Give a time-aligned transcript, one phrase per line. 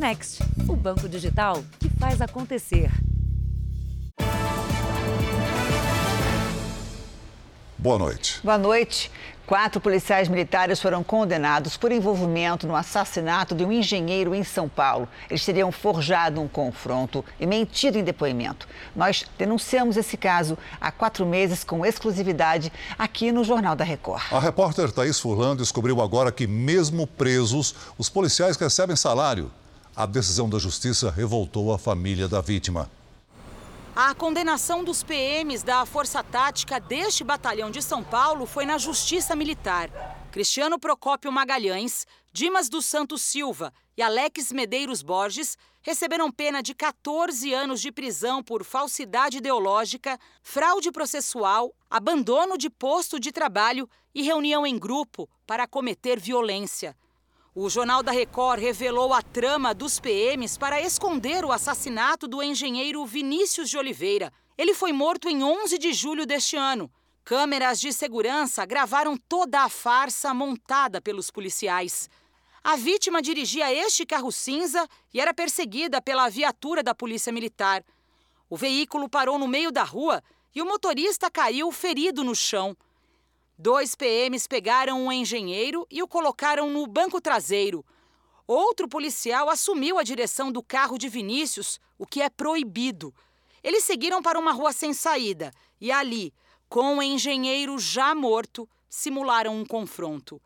[0.00, 2.90] Next, o banco digital que faz acontecer.
[7.76, 8.40] Boa noite.
[8.42, 9.12] Boa noite.
[9.46, 15.06] Quatro policiais militares foram condenados por envolvimento no assassinato de um engenheiro em São Paulo.
[15.28, 18.66] Eles teriam forjado um confronto e mentido em depoimento.
[18.96, 24.22] Nós denunciamos esse caso há quatro meses com exclusividade aqui no Jornal da Record.
[24.32, 29.50] A repórter Thaís Furlan descobriu agora que, mesmo presos, os policiais recebem salário.
[30.00, 32.90] A decisão da justiça revoltou a família da vítima.
[33.94, 39.36] A condenação dos PMs da Força Tática deste batalhão de São Paulo foi na Justiça
[39.36, 39.90] Militar.
[40.32, 47.52] Cristiano Procópio Magalhães, Dimas dos Santos Silva e Alex Medeiros Borges receberam pena de 14
[47.52, 54.66] anos de prisão por falsidade ideológica, fraude processual, abandono de posto de trabalho e reunião
[54.66, 56.96] em grupo para cometer violência.
[57.52, 63.04] O Jornal da Record revelou a trama dos PMs para esconder o assassinato do engenheiro
[63.04, 64.32] Vinícius de Oliveira.
[64.56, 66.88] Ele foi morto em 11 de julho deste ano.
[67.24, 72.08] Câmeras de segurança gravaram toda a farsa montada pelos policiais.
[72.62, 77.82] A vítima dirigia este carro cinza e era perseguida pela viatura da Polícia Militar.
[78.48, 80.22] O veículo parou no meio da rua
[80.54, 82.76] e o motorista caiu ferido no chão.
[83.62, 87.84] Dois PMs pegaram um engenheiro e o colocaram no banco traseiro.
[88.46, 93.14] Outro policial assumiu a direção do carro de Vinícius, o que é proibido.
[93.62, 96.32] Eles seguiram para uma rua sem saída e ali,
[96.70, 100.40] com o engenheiro já morto, simularam um confronto.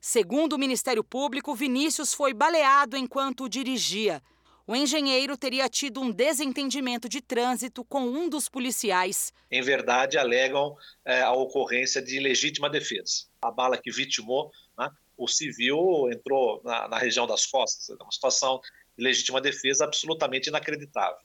[0.00, 4.22] Segundo o Ministério Público, Vinícius foi baleado enquanto dirigia.
[4.66, 9.32] O engenheiro teria tido um desentendimento de trânsito com um dos policiais.
[9.50, 13.24] Em verdade, alegam é, a ocorrência de legítima defesa.
[13.40, 17.90] A bala que vitimou, né, o civil entrou na, na região das costas.
[17.90, 18.60] É uma situação
[18.96, 21.18] de legítima defesa absolutamente inacreditável.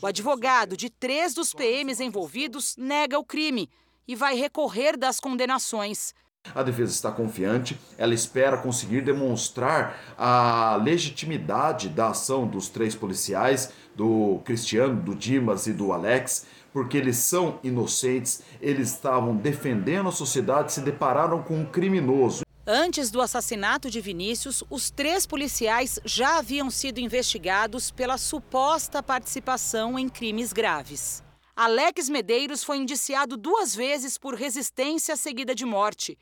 [0.00, 3.70] O advogado de três dos PMs envolvidos nega o crime
[4.08, 6.14] e vai recorrer das condenações.
[6.54, 13.72] A defesa está confiante, ela espera conseguir demonstrar a legitimidade da ação dos três policiais,
[13.94, 20.12] do Cristiano, do Dimas e do Alex, porque eles são inocentes, eles estavam defendendo a
[20.12, 22.44] sociedade, se depararam com um criminoso.
[22.66, 29.96] Antes do assassinato de Vinícius, os três policiais já haviam sido investigados pela suposta participação
[29.96, 31.22] em crimes graves.
[31.54, 36.18] Alex Medeiros foi indiciado duas vezes por resistência seguida de morte.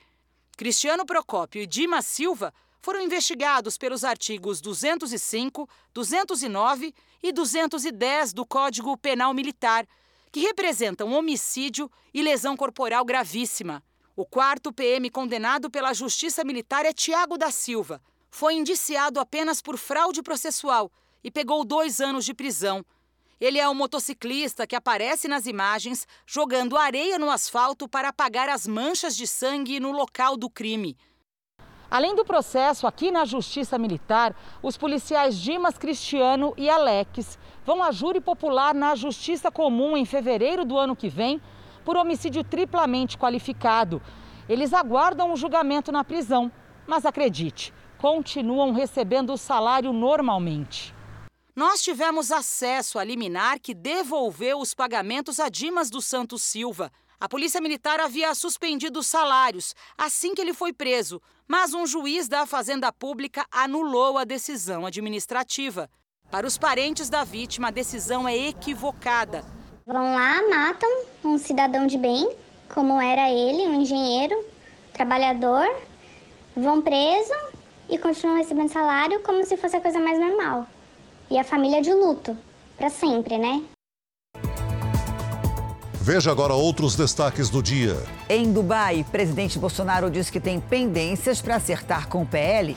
[0.54, 8.96] Cristiano Procópio e Dimas Silva foram investigados pelos artigos 205, 209 e 210 do Código
[8.96, 9.86] Penal Militar,
[10.30, 13.82] que representam homicídio e lesão corporal gravíssima.
[14.14, 18.00] O quarto PM condenado pela Justiça Militar é Tiago da Silva.
[18.30, 22.84] Foi indiciado apenas por fraude processual e pegou dois anos de prisão.
[23.44, 28.66] Ele é o motociclista que aparece nas imagens jogando areia no asfalto para apagar as
[28.66, 30.96] manchas de sangue no local do crime.
[31.90, 37.92] Além do processo aqui na Justiça Militar, os policiais Dimas Cristiano e Alex vão a
[37.92, 41.38] júri popular na Justiça Comum em fevereiro do ano que vem
[41.84, 44.00] por homicídio triplamente qualificado.
[44.48, 46.50] Eles aguardam o julgamento na prisão,
[46.86, 50.93] mas acredite, continuam recebendo o salário normalmente.
[51.56, 56.90] Nós tivemos acesso a liminar que devolveu os pagamentos a Dimas dos Santos Silva.
[57.20, 62.26] A Polícia Militar havia suspendido os salários assim que ele foi preso, mas um juiz
[62.26, 65.88] da Fazenda Pública anulou a decisão administrativa.
[66.28, 69.44] Para os parentes da vítima, a decisão é equivocada.
[69.86, 70.90] Vão lá, matam
[71.22, 72.36] um cidadão de bem,
[72.74, 74.44] como era ele, um engenheiro,
[74.92, 75.68] trabalhador,
[76.56, 77.32] vão preso
[77.88, 80.66] e continuam recebendo salário como se fosse a coisa mais normal
[81.30, 82.36] e a família de luto,
[82.76, 83.62] para sempre, né?
[86.00, 87.96] Veja agora outros destaques do dia.
[88.28, 92.76] Em Dubai, presidente Bolsonaro diz que tem pendências para acertar com o PL.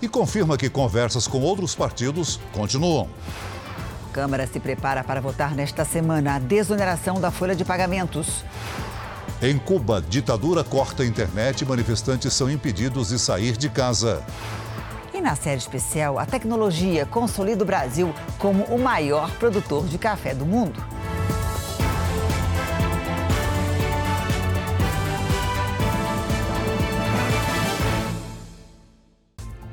[0.00, 3.08] E confirma que conversas com outros partidos continuam.
[4.12, 8.44] Câmara se prepara para votar nesta semana a desoneração da folha de pagamentos.
[9.42, 14.24] Em Cuba, ditadura corta a internet e manifestantes são impedidos de sair de casa.
[15.18, 20.32] E na série especial, a tecnologia consolida o Brasil como o maior produtor de café
[20.32, 20.80] do mundo.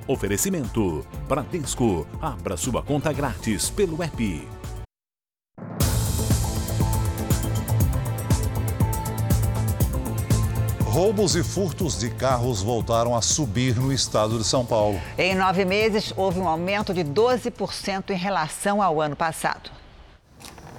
[0.07, 2.07] Oferecimento: Bradesco.
[2.19, 4.54] Abra sua conta grátis pelo app.
[10.95, 14.97] Roubos e furtos de carros voltaram a subir no estado de São Paulo.
[15.17, 19.69] Em nove meses, houve um aumento de 12% em relação ao ano passado.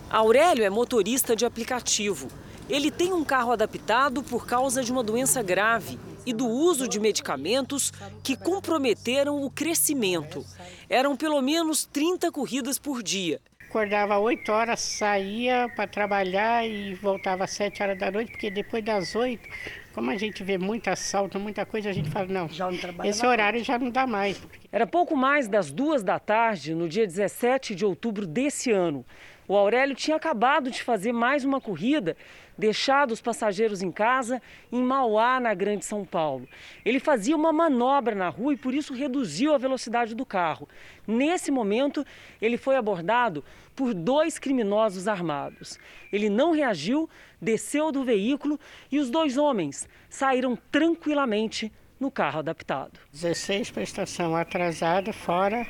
[0.09, 2.29] Aurélio é motorista de aplicativo.
[2.67, 6.99] Ele tem um carro adaptado por causa de uma doença grave e do uso de
[6.99, 7.93] medicamentos
[8.23, 10.43] que comprometeram o crescimento.
[10.89, 13.39] Eram pelo menos 30 corridas por dia.
[13.77, 18.83] Acordava 8 horas, saía para trabalhar e voltava às 7 horas da noite, porque depois
[18.83, 19.47] das 8,
[19.93, 23.63] como a gente vê muito assalto, muita coisa, a gente fala, não, não esse horário
[23.63, 24.41] já não dá mais.
[24.73, 29.05] Era pouco mais das duas da tarde, no dia 17 de outubro desse ano.
[29.49, 32.17] O Aurélio tinha acabado de fazer mais uma corrida,
[32.59, 34.43] deixado os passageiros em casa,
[34.73, 36.49] em Mauá, na Grande São Paulo.
[36.85, 40.69] Ele fazia uma manobra na rua e por isso reduziu a velocidade do carro.
[41.07, 42.05] Nesse momento,
[42.43, 43.45] ele foi abordado
[43.77, 45.79] por dois criminosos armados.
[46.13, 47.09] Ele não reagiu,
[47.41, 48.59] desceu do veículo
[48.91, 51.71] e os dois homens saíram tranquilamente
[52.01, 52.99] no carro adaptado.
[53.13, 55.67] 16 prestação atrasada, fora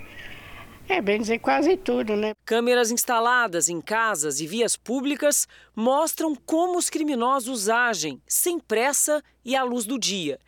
[0.88, 2.32] é, bem dizer quase tudo, né?
[2.44, 9.56] Câmeras instaladas em casas e vias públicas mostram como os criminosos agem, sem pressa e
[9.56, 10.38] à luz do dia.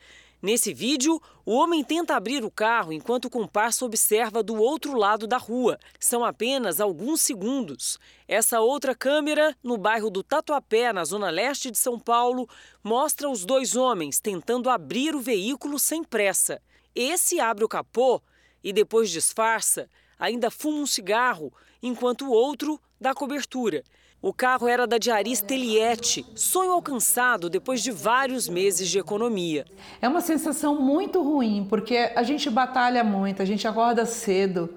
[0.41, 5.27] Nesse vídeo, o homem tenta abrir o carro enquanto o comparsa observa do outro lado
[5.27, 5.79] da rua.
[5.99, 7.99] São apenas alguns segundos.
[8.29, 12.47] Essa outra câmera, no bairro do Tatuapé, na zona leste de São Paulo,
[12.85, 16.61] mostra os dois homens tentando abrir o veículo sem pressa.
[16.95, 18.21] Esse abre o capô
[18.63, 21.51] e depois disfarça ainda fuma um cigarro,
[21.83, 23.83] enquanto o outro dá cobertura.
[24.21, 29.65] O carro era da diarista Eliette, sonho alcançado depois de vários meses de economia.
[30.03, 34.69] É uma sensação muito ruim, porque a gente batalha muito, a gente acorda cedo.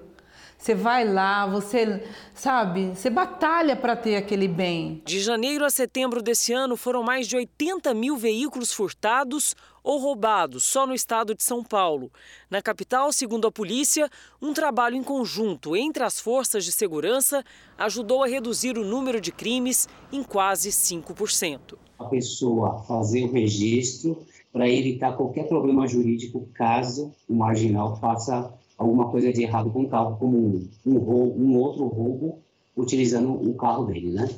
[0.62, 5.02] Você vai lá, você, sabe, você batalha para ter aquele bem.
[5.04, 10.62] De janeiro a setembro desse ano, foram mais de 80 mil veículos furtados ou roubados
[10.62, 12.12] só no estado de São Paulo.
[12.48, 14.08] Na capital, segundo a polícia,
[14.40, 17.42] um trabalho em conjunto entre as forças de segurança
[17.76, 21.76] ajudou a reduzir o número de crimes em quase 5%.
[21.98, 29.08] A pessoa fazer o registro para evitar qualquer problema jurídico caso o marginal faça alguma
[29.10, 32.42] coisa de errado com o carro, como um, um, roubo, um outro roubo
[32.76, 34.28] utilizando o carro dele, né?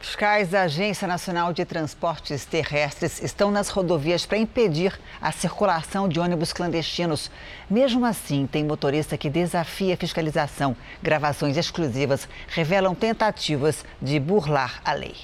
[0.00, 6.18] Fiscais da Agência Nacional de Transportes Terrestres estão nas rodovias para impedir a circulação de
[6.18, 7.30] ônibus clandestinos.
[7.68, 10.74] Mesmo assim, tem motorista que desafia a fiscalização.
[11.02, 15.16] Gravações exclusivas revelam tentativas de burlar a lei.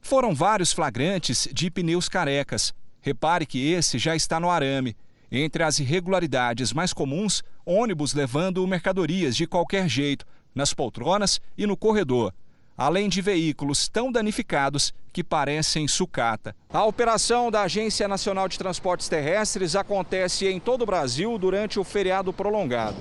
[0.00, 2.72] Foram vários flagrantes de pneus carecas.
[3.02, 4.96] Repare que esse já está no arame.
[5.32, 11.76] Entre as irregularidades mais comuns, ônibus levando mercadorias de qualquer jeito, nas poltronas e no
[11.76, 12.34] corredor,
[12.76, 16.56] além de veículos tão danificados que parecem sucata.
[16.72, 21.84] A operação da Agência Nacional de Transportes Terrestres acontece em todo o Brasil durante o
[21.84, 22.96] feriado prolongado.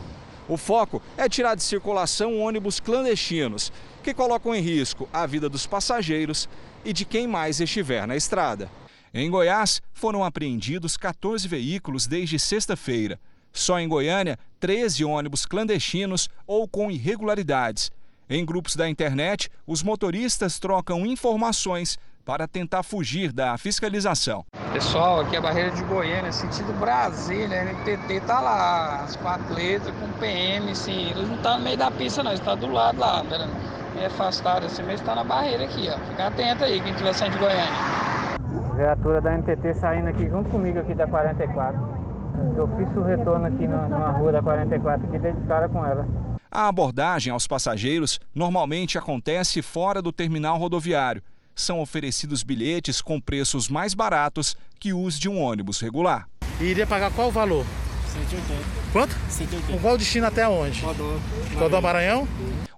[0.48, 3.72] O foco é tirar de circulação ônibus clandestinos,
[4.04, 6.48] que colocam em risco a vida dos passageiros
[6.86, 8.70] e de quem mais estiver na estrada.
[9.14, 13.20] Em Goiás, foram apreendidos 14 veículos desde sexta-feira.
[13.52, 17.92] Só em Goiânia, 13 ônibus clandestinos ou com irregularidades.
[18.30, 24.46] Em grupos da internet, os motoristas trocam informações para tentar fugir da fiscalização.
[24.72, 29.92] Pessoal, aqui é a barreira de Goiânia, sentido Brasília, NTT tá lá, as quatro letras
[29.96, 31.10] com PM, sim.
[31.10, 33.24] Eles não estão tá no meio da pista não, eles estão tá do lado lá,
[33.96, 35.98] meio afastado assim, mas está na barreira aqui, ó.
[36.12, 38.19] Fica atento aí, quem estiver saindo de Goiânia.
[38.76, 41.78] Viatura da NTT saindo aqui junto comigo aqui da 44.
[42.58, 46.08] Eu fiz o retorno aqui na, rua da 44 aqui dei de cara com ela.
[46.52, 51.22] A abordagem aos passageiros normalmente acontece fora do terminal rodoviário.
[51.54, 56.28] São oferecidos bilhetes com preços mais baratos que os de um ônibus regular.
[56.60, 57.66] E iria pagar qual o valor?
[58.08, 58.64] 180.
[58.92, 59.16] Quanto?
[59.30, 59.74] 180.
[59.74, 60.82] Com qual destino até onde?
[60.82, 61.20] Codó.
[61.58, 62.28] Codó Maranhão?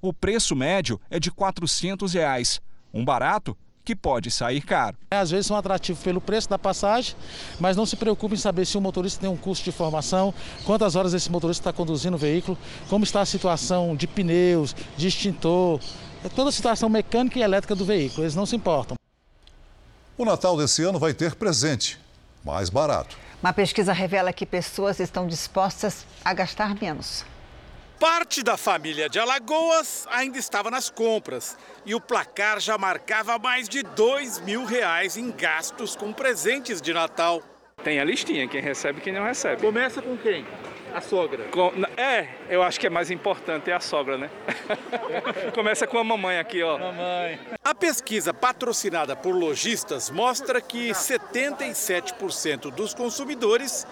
[0.02, 2.60] O preço médio é de 400 reais.
[2.94, 3.56] Um barato
[3.92, 4.96] que pode sair caro.
[5.12, 7.14] Às vezes são atrativos pelo preço da passagem,
[7.60, 10.34] mas não se preocupe em saber se o motorista tem um curso de formação,
[10.64, 12.58] quantas horas esse motorista está conduzindo o veículo,
[12.90, 15.82] como está a situação de pneus, de extintor,
[16.24, 18.96] é toda a situação mecânica e elétrica do veículo, eles não se importam.
[20.18, 22.00] O Natal desse ano vai ter presente,
[22.46, 23.18] mais barato.
[23.44, 27.26] Uma pesquisa revela que pessoas estão dispostas a gastar menos.
[28.02, 31.56] Parte da família de Alagoas ainda estava nas compras
[31.86, 36.92] e o placar já marcava mais de dois mil reais em gastos com presentes de
[36.96, 37.44] Natal.
[37.84, 39.62] Tem a listinha, quem recebe e quem não recebe.
[39.62, 40.48] Começa com quem?
[40.96, 41.44] A sogra?
[41.52, 44.32] Com- é, eu acho que é mais importante é a sogra, né?
[45.54, 46.80] Começa com a mamãe aqui, ó.
[46.80, 47.40] Mamãe.
[47.64, 53.86] A pesquisa patrocinada por lojistas mostra que 77% dos consumidores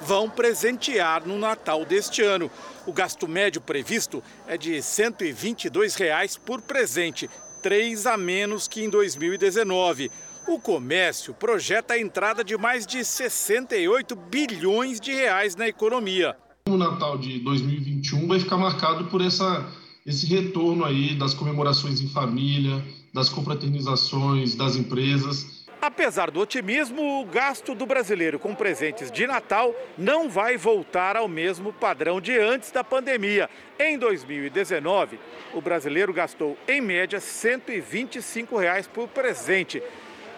[0.00, 2.50] vão presentear no Natal deste ano.
[2.86, 7.28] O gasto médio previsto é de 122 reais por presente,
[7.62, 10.10] três a menos que em 2019.
[10.46, 16.36] O comércio projeta a entrada de mais de 68 bilhões de reais na economia.
[16.68, 19.68] O Natal de 2021 vai ficar marcado por essa,
[20.04, 25.55] esse retorno aí das comemorações em família, das confraternizações, das empresas.
[25.80, 31.28] Apesar do otimismo, o gasto do brasileiro com presentes de Natal não vai voltar ao
[31.28, 33.48] mesmo padrão de antes da pandemia.
[33.78, 35.20] Em 2019,
[35.52, 39.82] o brasileiro gastou, em média, 125 reais por presente.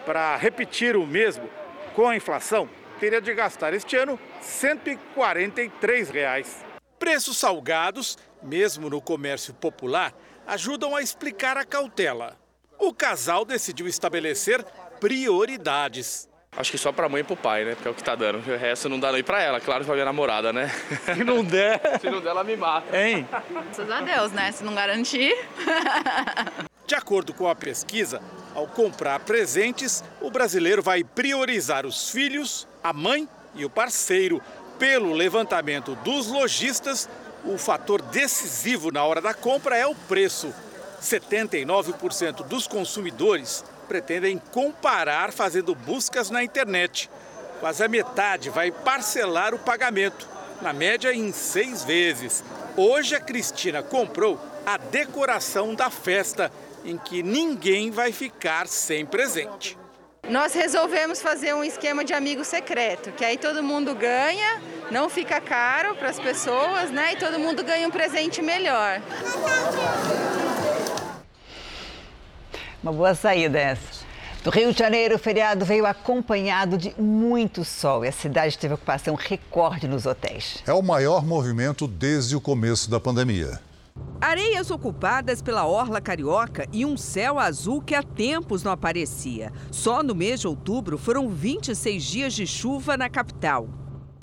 [0.05, 1.49] Para repetir o mesmo,
[1.95, 2.69] com a inflação,
[2.99, 6.65] teria de gastar este ano 143 reais.
[6.99, 10.13] Preços salgados, mesmo no comércio popular,
[10.47, 12.37] ajudam a explicar a cautela.
[12.79, 14.65] O casal decidiu estabelecer
[15.01, 16.29] prioridades.
[16.57, 17.75] Acho que só pra mãe e pro pai, né?
[17.75, 18.39] Porque é o que tá dando.
[18.39, 20.69] O resto não dá nem pra ela, claro, pra minha namorada, né?
[21.15, 21.81] Se não der.
[22.01, 22.97] Se não der, ela me mata.
[22.97, 23.29] Hein?
[23.51, 24.51] Graças a Deus, né?
[24.51, 25.37] Se não garantir.
[26.87, 28.21] De acordo com a pesquisa,
[28.55, 34.41] ao comprar presentes, o brasileiro vai priorizar os filhos, a mãe e o parceiro.
[34.79, 37.09] Pelo levantamento dos lojistas,
[37.45, 40.53] o fator decisivo na hora da compra é o preço.
[41.01, 47.11] 79% dos consumidores pretendem comparar fazendo buscas na internet.
[47.59, 50.29] Quase a metade vai parcelar o pagamento,
[50.63, 52.45] na média em seis vezes.
[52.77, 56.53] Hoje a Cristina comprou a decoração da festa,
[56.85, 59.77] em que ninguém vai ficar sem presente.
[60.29, 65.41] Nós resolvemos fazer um esquema de amigo secreto, que aí todo mundo ganha, não fica
[65.41, 67.15] caro para as pessoas, né?
[67.15, 69.01] E todo mundo ganha um presente melhor.
[72.83, 74.07] Uma boa saída essa.
[74.45, 78.75] Do Rio de Janeiro, o feriado veio acompanhado de muito sol e a cidade teve
[78.75, 80.63] ocupação recorde nos hotéis.
[80.65, 83.61] É o maior movimento desde o começo da pandemia.
[84.21, 89.53] Areias ocupadas pela orla carioca e um céu azul que há tempos não aparecia.
[89.73, 93.69] Só no mês de outubro foram 26 dias de chuva na capital.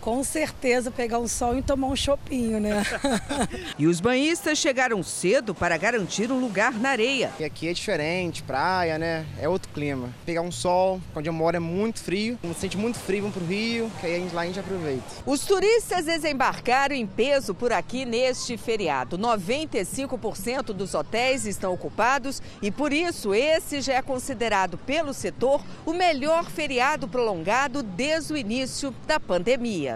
[0.01, 2.83] Com certeza pegar um sol e tomar um chopinho, né?
[3.77, 7.31] E os banhistas chegaram cedo para garantir um lugar na areia.
[7.39, 9.25] E aqui é diferente, praia, né?
[9.41, 10.09] É outro clima.
[10.25, 12.37] Pegar um sol, onde eu moro é muito frio.
[12.39, 15.03] Quando sente muito frio, vamos pro Rio, que aí lá a gente aproveita.
[15.25, 19.17] Os turistas desembarcaram em peso por aqui neste feriado.
[19.17, 25.93] 95% dos hotéis estão ocupados e por isso esse já é considerado pelo setor o
[25.93, 29.94] melhor feriado prolongado desde o início da pandemia.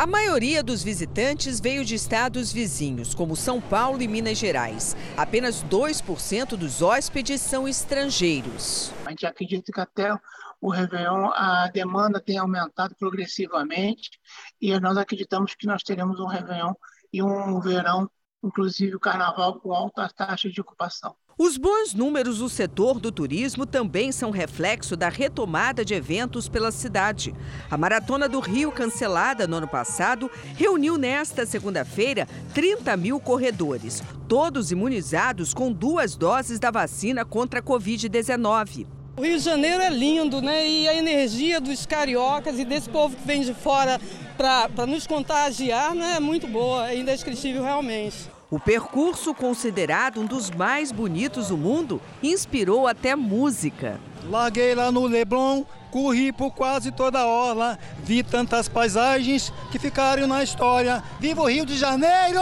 [0.00, 4.96] A maioria dos visitantes veio de estados vizinhos, como São Paulo e Minas Gerais.
[5.14, 8.94] Apenas 2% dos hóspedes são estrangeiros.
[9.04, 10.18] A gente acredita que até
[10.58, 14.18] o Réveillon a demanda tem aumentado progressivamente
[14.58, 16.72] e nós acreditamos que nós teremos um Réveillon
[17.12, 18.10] e um verão,
[18.42, 21.14] inclusive o Carnaval, com alta taxa de ocupação.
[21.42, 26.70] Os bons números do setor do turismo também são reflexo da retomada de eventos pela
[26.70, 27.34] cidade.
[27.70, 34.70] A Maratona do Rio, cancelada no ano passado, reuniu nesta segunda-feira 30 mil corredores, todos
[34.70, 38.86] imunizados com duas doses da vacina contra a Covid-19.
[39.16, 40.68] O Rio de Janeiro é lindo, né?
[40.68, 43.98] E a energia dos cariocas e desse povo que vem de fora
[44.36, 46.16] para nos contagiar né?
[46.16, 48.28] é muito boa, é indescritível realmente.
[48.50, 54.00] O percurso, considerado um dos mais bonitos do mundo, inspirou até música.
[54.24, 60.26] Larguei lá no Leblon, corri por quase toda a orla, vi tantas paisagens que ficaram
[60.26, 61.00] na história.
[61.20, 62.40] Viva o Rio de Janeiro!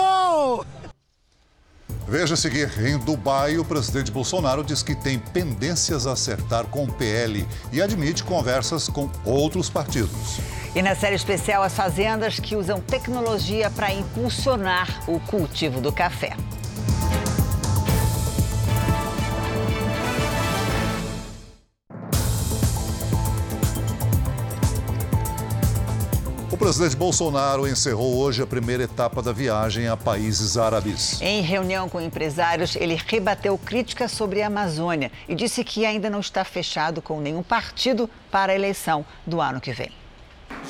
[2.08, 6.84] Veja a seguir, em Dubai, o presidente Bolsonaro diz que tem pendências a acertar com
[6.84, 10.40] o PL e admite conversas com outros partidos.
[10.74, 16.34] E na série especial, as fazendas que usam tecnologia para impulsionar o cultivo do café.
[26.58, 31.22] O presidente Bolsonaro encerrou hoje a primeira etapa da viagem a países árabes.
[31.22, 36.18] Em reunião com empresários, ele rebateu críticas sobre a Amazônia e disse que ainda não
[36.18, 39.92] está fechado com nenhum partido para a eleição do ano que vem.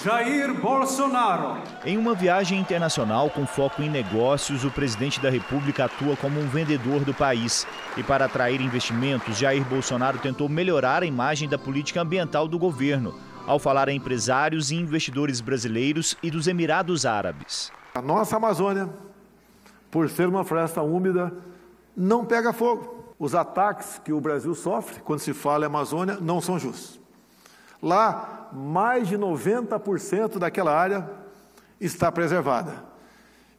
[0.04, 1.56] Jair Bolsonaro.
[1.86, 6.46] Em uma viagem internacional com foco em negócios, o presidente da República atua como um
[6.46, 7.66] vendedor do país.
[7.96, 13.14] E para atrair investimentos, Jair Bolsonaro tentou melhorar a imagem da política ambiental do governo,
[13.48, 17.72] ao falar a empresários e investidores brasileiros e dos Emirados Árabes.
[17.94, 18.90] A nossa Amazônia,
[19.90, 21.32] por ser uma floresta úmida,
[21.96, 23.14] não pega fogo.
[23.18, 27.00] Os ataques que o Brasil sofre quando se fala em Amazônia não são justos.
[27.82, 31.08] Lá, mais de 90% daquela área
[31.80, 32.84] está preservada.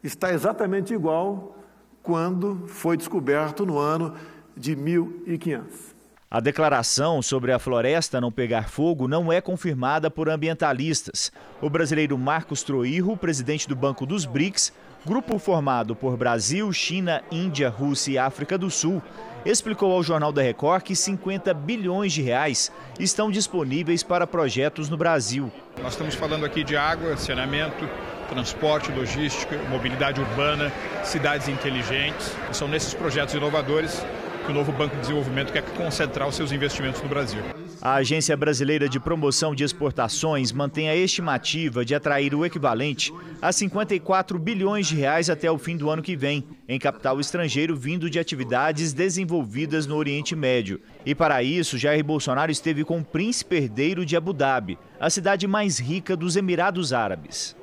[0.03, 1.57] Está exatamente igual
[2.03, 4.13] quando foi descoberto no ano
[4.55, 5.98] de 1500.
[6.31, 11.31] A declaração sobre a floresta não pegar fogo não é confirmada por ambientalistas.
[11.59, 14.71] O brasileiro Marcos Troirro, presidente do Banco dos BRICS,
[15.03, 19.01] grupo formado por Brasil, China, Índia, Rússia e África do Sul,
[19.43, 24.97] explicou ao Jornal da Record que 50 bilhões de reais estão disponíveis para projetos no
[24.97, 25.51] Brasil.
[25.81, 27.89] Nós estamos falando aqui de água, saneamento,
[28.29, 30.71] transporte, logística, mobilidade urbana,
[31.03, 32.31] cidades inteligentes.
[32.51, 34.05] São nesses projetos inovadores
[34.49, 37.39] que o novo Banco de Desenvolvimento quer concentrar os seus investimentos no Brasil.
[37.79, 43.51] A Agência Brasileira de Promoção de Exportações mantém a estimativa de atrair o equivalente a
[43.51, 48.09] 54 bilhões de reais até o fim do ano que vem, em capital estrangeiro vindo
[48.09, 50.81] de atividades desenvolvidas no Oriente Médio.
[51.05, 55.45] E para isso, Jair Bolsonaro esteve com o príncipe herdeiro de Abu Dhabi, a cidade
[55.45, 57.58] mais rica dos Emirados Árabes.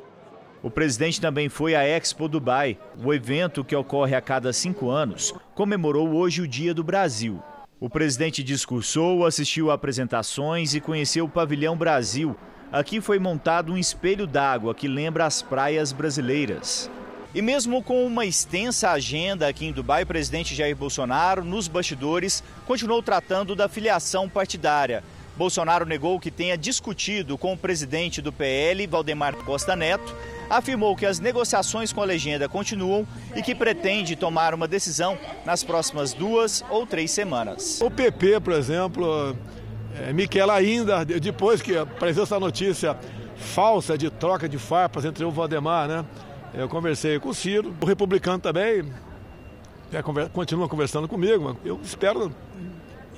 [0.62, 2.78] O presidente também foi à Expo Dubai.
[3.02, 7.42] O evento, que ocorre a cada cinco anos, comemorou hoje o Dia do Brasil.
[7.78, 12.34] O presidente discursou, assistiu a apresentações e conheceu o Pavilhão Brasil.
[12.72, 16.90] Aqui foi montado um espelho d'água que lembra as praias brasileiras.
[17.34, 22.42] E mesmo com uma extensa agenda aqui em Dubai, o presidente Jair Bolsonaro, nos bastidores,
[22.66, 25.04] continuou tratando da filiação partidária.
[25.36, 30.16] Bolsonaro negou que tenha discutido com o presidente do PL, Valdemar Costa Neto,
[30.48, 35.62] afirmou que as negociações com a legenda continuam e que pretende tomar uma decisão nas
[35.64, 37.80] próximas duas ou três semanas.
[37.80, 39.36] O PP, por exemplo,
[39.94, 42.96] é, Miquel ainda, depois que apareceu essa notícia
[43.36, 46.04] falsa de troca de farpas entre o Valdemar, né?
[46.54, 48.90] Eu conversei com o Ciro, o republicano também
[49.92, 51.56] é, continua conversando comigo.
[51.64, 52.32] Eu espero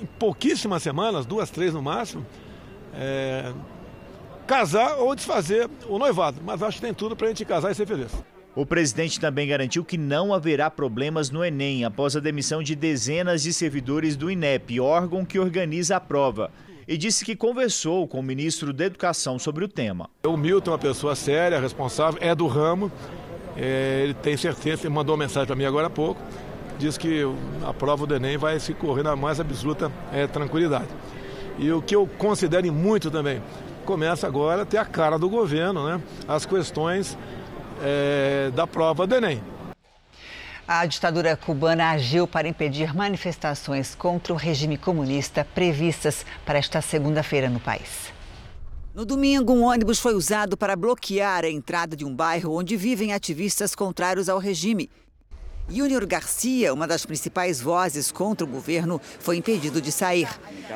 [0.01, 2.25] em pouquíssimas semanas, duas, três no máximo,
[2.93, 3.53] é,
[4.49, 6.41] casar ou desfazer o noivado.
[6.43, 8.11] Mas acho que tem tudo para a gente casar e ser feliz.
[8.55, 13.43] O presidente também garantiu que não haverá problemas no Enem após a demissão de dezenas
[13.43, 16.49] de servidores do INEP, órgão que organiza a prova.
[16.87, 20.09] E disse que conversou com o ministro da Educação sobre o tema.
[20.25, 22.91] O Milton é uma pessoa séria, responsável, é do ramo.
[23.55, 26.19] É, ele tem certeza, ele mandou uma mensagem para mim agora há pouco.
[26.79, 27.21] Diz que
[27.63, 30.87] a prova do Enem vai se correr na mais absoluta é, tranquilidade.
[31.59, 33.41] E o que eu considero muito também,
[33.89, 35.99] começa agora a ter a cara do governo, né?
[36.27, 37.17] As questões
[37.81, 39.41] é, da prova do Enem.
[40.67, 47.49] A ditadura cubana agiu para impedir manifestações contra o regime comunista previstas para esta segunda-feira
[47.49, 48.13] no país.
[48.93, 53.11] No domingo, um ônibus foi usado para bloquear a entrada de um bairro onde vivem
[53.11, 54.87] ativistas contrários ao regime.
[55.69, 60.27] Júnior Garcia, uma das principais vozes contra o governo, foi impedido de sair.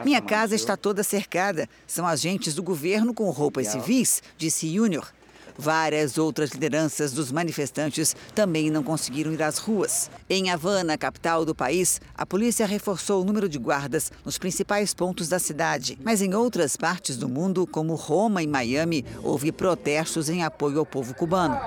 [0.06, 1.68] Minha casa está toda cercada.
[1.88, 5.12] São agentes do governo com roupas civis, disse Júnior.
[5.58, 10.10] Várias outras lideranças dos manifestantes também não conseguiram ir às ruas.
[10.30, 15.28] Em Havana, capital do país, a polícia reforçou o número de guardas nos principais pontos
[15.30, 15.98] da cidade.
[16.04, 20.86] Mas em outras partes do mundo, como Roma e Miami, houve protestos em apoio ao
[20.86, 21.60] povo cubano.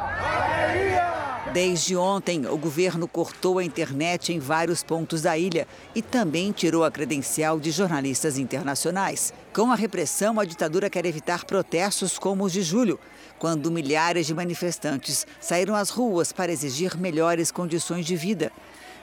[1.57, 6.85] Desde ontem, o governo cortou a internet em vários pontos da ilha e também tirou
[6.85, 9.33] a credencial de jornalistas internacionais.
[9.55, 13.01] Com a repressão, a ditadura quer evitar protestos como os de julho,
[13.39, 18.53] quando milhares de manifestantes saíram às ruas para exigir melhores condições de vida.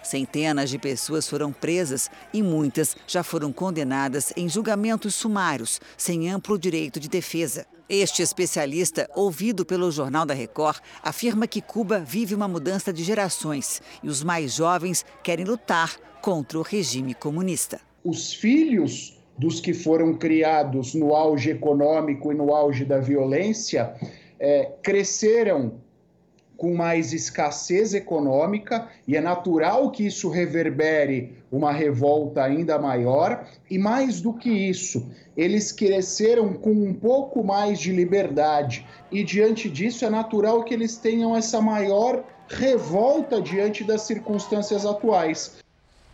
[0.03, 6.59] Centenas de pessoas foram presas e muitas já foram condenadas em julgamentos sumários, sem amplo
[6.59, 7.65] direito de defesa.
[7.89, 13.81] Este especialista, ouvido pelo Jornal da Record, afirma que Cuba vive uma mudança de gerações
[14.01, 17.81] e os mais jovens querem lutar contra o regime comunista.
[18.03, 23.93] Os filhos dos que foram criados no auge econômico e no auge da violência
[24.39, 25.81] é, cresceram
[26.63, 33.45] com mais escassez econômica e é natural que isso reverbere uma revolta ainda maior.
[33.69, 39.69] E mais do que isso, eles cresceram com um pouco mais de liberdade e diante
[39.69, 45.57] disso é natural que eles tenham essa maior revolta diante das circunstâncias atuais.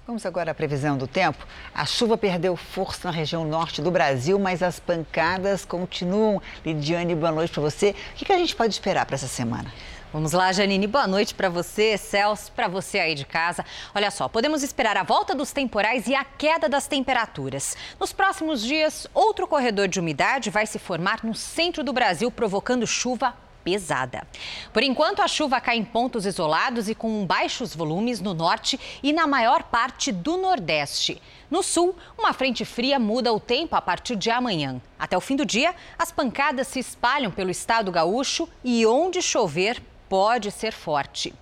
[0.07, 1.45] Vamos agora à previsão do tempo.
[1.75, 6.41] A chuva perdeu força na região norte do Brasil, mas as pancadas continuam.
[6.65, 7.93] Lidiane, boa noite para você.
[8.13, 9.71] O que a gente pode esperar para essa semana?
[10.11, 10.87] Vamos lá, Janine.
[10.87, 13.63] Boa noite para você, Celso, para você aí de casa.
[13.93, 17.77] Olha só, podemos esperar a volta dos temporais e a queda das temperaturas.
[17.99, 22.87] Nos próximos dias, outro corredor de umidade vai se formar no centro do Brasil, provocando
[22.87, 24.25] chuva pesada.
[24.73, 29.13] Por enquanto, a chuva cai em pontos isolados e com baixos volumes no norte e
[29.13, 31.21] na maior parte do nordeste.
[31.51, 34.81] No sul, uma frente fria muda o tempo a partir de amanhã.
[34.97, 39.79] Até o fim do dia, as pancadas se espalham pelo estado gaúcho e onde chover
[40.09, 41.33] pode ser forte.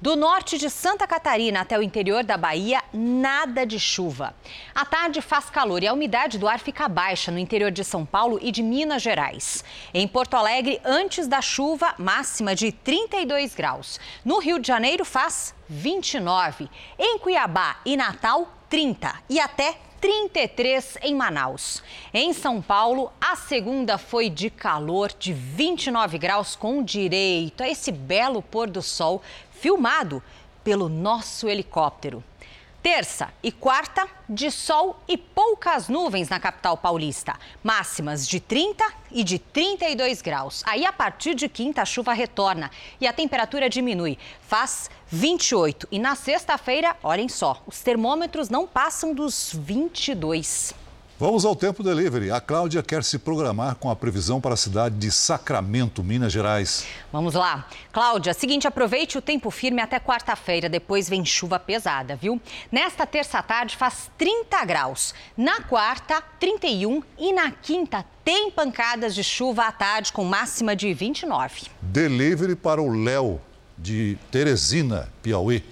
[0.00, 4.34] Do norte de Santa Catarina até o interior da Bahia, nada de chuva.
[4.74, 8.06] À tarde faz calor e a umidade do ar fica baixa no interior de São
[8.06, 9.62] Paulo e de Minas Gerais.
[9.92, 14.00] Em Porto Alegre, antes da chuva, máxima de 32 graus.
[14.24, 16.70] No Rio de Janeiro faz 29.
[16.98, 19.14] Em Cuiabá e Natal, 30.
[19.28, 21.82] E até 33 em Manaus.
[22.12, 27.92] Em São Paulo, a segunda foi de calor de 29 graus com direito a esse
[27.92, 30.22] belo pôr do sol filmado
[30.64, 32.24] pelo nosso helicóptero.
[32.82, 37.38] Terça e quarta, de sol e poucas nuvens na capital paulista.
[37.62, 40.62] Máximas de 30 e de 32 graus.
[40.64, 44.16] Aí, a partir de quinta, a chuva retorna e a temperatura diminui.
[44.40, 45.88] Faz 28.
[45.90, 50.72] E na sexta-feira, olhem só, os termômetros não passam dos 22.
[51.20, 52.30] Vamos ao tempo delivery.
[52.30, 56.86] A Cláudia quer se programar com a previsão para a cidade de Sacramento, Minas Gerais.
[57.12, 57.68] Vamos lá.
[57.92, 62.40] Cláudia, seguinte, aproveite o tempo firme até quarta-feira, depois vem chuva pesada, viu?
[62.72, 65.12] Nesta terça tarde faz 30 graus.
[65.36, 70.94] Na quarta, 31 e na quinta tem pancadas de chuva à tarde com máxima de
[70.94, 71.66] 29.
[71.82, 73.38] Delivery para o Léo
[73.76, 75.62] de Teresina, Piauí.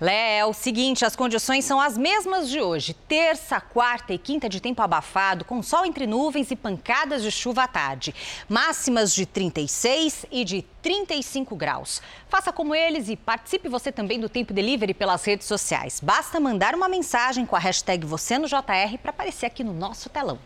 [0.00, 2.94] Léo, seguinte, as condições são as mesmas de hoje.
[2.94, 7.64] Terça, quarta e quinta de tempo abafado, com sol entre nuvens e pancadas de chuva
[7.64, 8.14] à tarde.
[8.48, 12.00] Máximas de 36 e de 35 graus.
[12.30, 16.00] Faça como eles e participe você também do Tempo Delivery pelas redes sociais.
[16.02, 20.08] Basta mandar uma mensagem com a hashtag você no JR para aparecer aqui no nosso
[20.08, 20.38] telão.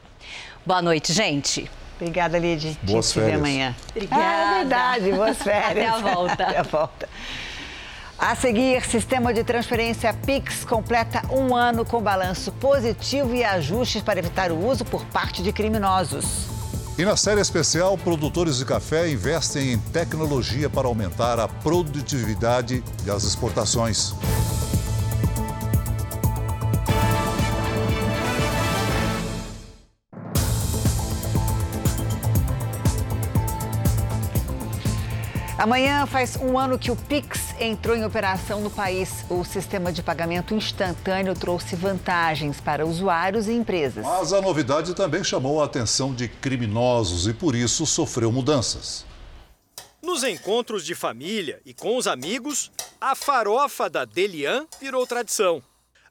[0.67, 1.71] Boa noite, gente.
[2.01, 2.77] Obrigada, Lid.
[2.83, 3.39] Boas férias.
[3.39, 3.77] amanhã.
[3.91, 4.21] Obrigada.
[4.21, 5.95] Ah, é verdade, boas férias.
[5.95, 6.33] Até a volta.
[6.43, 7.09] Até a volta.
[8.27, 14.19] A seguir, sistema de transferência Pix completa um ano com balanço positivo e ajustes para
[14.19, 16.47] evitar o uso por parte de criminosos.
[16.97, 23.11] E na série especial, produtores de café investem em tecnologia para aumentar a produtividade e
[23.11, 24.15] as exportações.
[35.65, 39.25] Amanhã faz um ano que o Pix entrou em operação no país.
[39.31, 44.05] O sistema de pagamento instantâneo trouxe vantagens para usuários e empresas.
[44.05, 49.07] Mas a novidade também chamou a atenção de criminosos e por isso sofreu mudanças.
[50.03, 55.63] Nos encontros de família e com os amigos, a farofa da Delian virou tradição.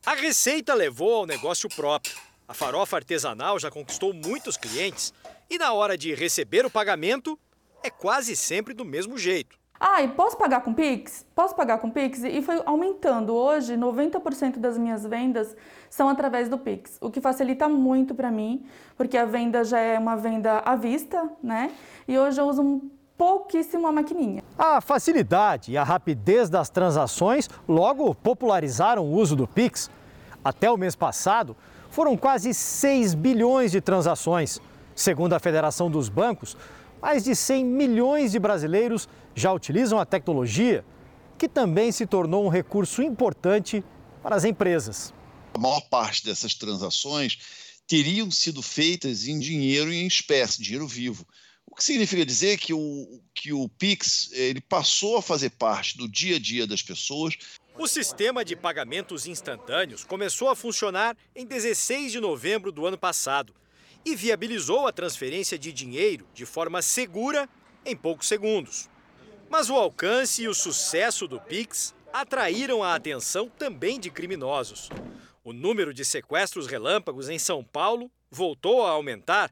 [0.03, 2.15] A receita levou ao negócio próprio.
[2.47, 5.13] A farofa artesanal já conquistou muitos clientes
[5.47, 7.37] e na hora de receber o pagamento,
[7.83, 9.57] é quase sempre do mesmo jeito.
[9.79, 11.25] Ah, e posso pagar com Pix?
[11.35, 12.23] Posso pagar com Pix?
[12.23, 13.33] E foi aumentando.
[13.33, 15.53] Hoje, 90% das minhas vendas
[15.89, 18.65] são através do Pix, o que facilita muito para mim,
[18.95, 21.69] porque a venda já é uma venda à vista, né?
[22.07, 24.41] E hoje eu uso um pouquíssimo a maquininha.
[24.57, 29.91] A facilidade e a rapidez das transações logo popularizaram o uso do Pix.
[30.43, 31.57] Até o mês passado,
[31.89, 34.61] foram quase 6 bilhões de transações.
[34.95, 36.55] Segundo a Federação dos Bancos,
[37.03, 40.85] mais de 100 milhões de brasileiros já utilizam a tecnologia,
[41.37, 43.83] que também se tornou um recurso importante
[44.21, 45.13] para as empresas.
[45.53, 47.39] A maior parte dessas transações
[47.85, 51.27] teriam sido feitas em dinheiro e em espécie, dinheiro vivo.
[51.69, 56.07] O que significa dizer que o, que o Pix ele passou a fazer parte do
[56.07, 57.35] dia a dia das pessoas.
[57.77, 63.53] O sistema de pagamentos instantâneos começou a funcionar em 16 de novembro do ano passado
[64.05, 67.47] e viabilizou a transferência de dinheiro de forma segura
[67.85, 68.89] em poucos segundos.
[69.49, 74.89] Mas o alcance e o sucesso do Pix atraíram a atenção também de criminosos.
[75.43, 79.51] O número de sequestros relâmpagos em São Paulo voltou a aumentar.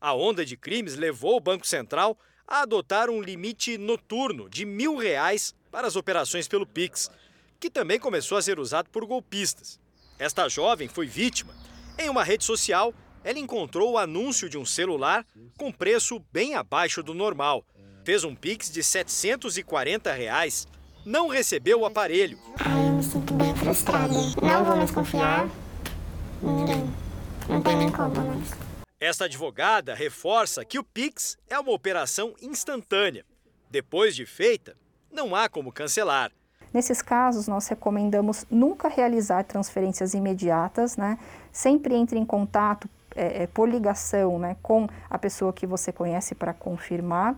[0.00, 4.96] A onda de crimes levou o Banco Central a adotar um limite noturno de mil
[4.96, 7.10] reais para as operações pelo Pix,
[7.58, 9.80] que também começou a ser usado por golpistas.
[10.18, 11.54] Esta jovem foi vítima.
[11.98, 15.24] Em uma rede social, ela encontrou o anúncio de um celular
[15.56, 17.64] com preço bem abaixo do normal.
[18.04, 20.66] Fez um Pix de 740 reais.
[21.04, 22.38] Não recebeu o aparelho.
[22.58, 24.12] Ai, eu me sinto bem frustrada.
[24.40, 25.48] Não vou mais confiar
[26.42, 26.90] em ninguém.
[27.48, 28.50] Não tem nem como mais.
[28.98, 33.24] Esta advogada reforça que o Pix é uma operação instantânea.
[33.70, 34.76] Depois de feita,
[35.10, 36.30] não há como cancelar.
[36.72, 41.18] Nesses casos, nós recomendamos nunca realizar transferências imediatas, né?
[41.52, 46.34] Sempre entre em contato é, é, por ligação né, com a pessoa que você conhece
[46.34, 47.36] para confirmar.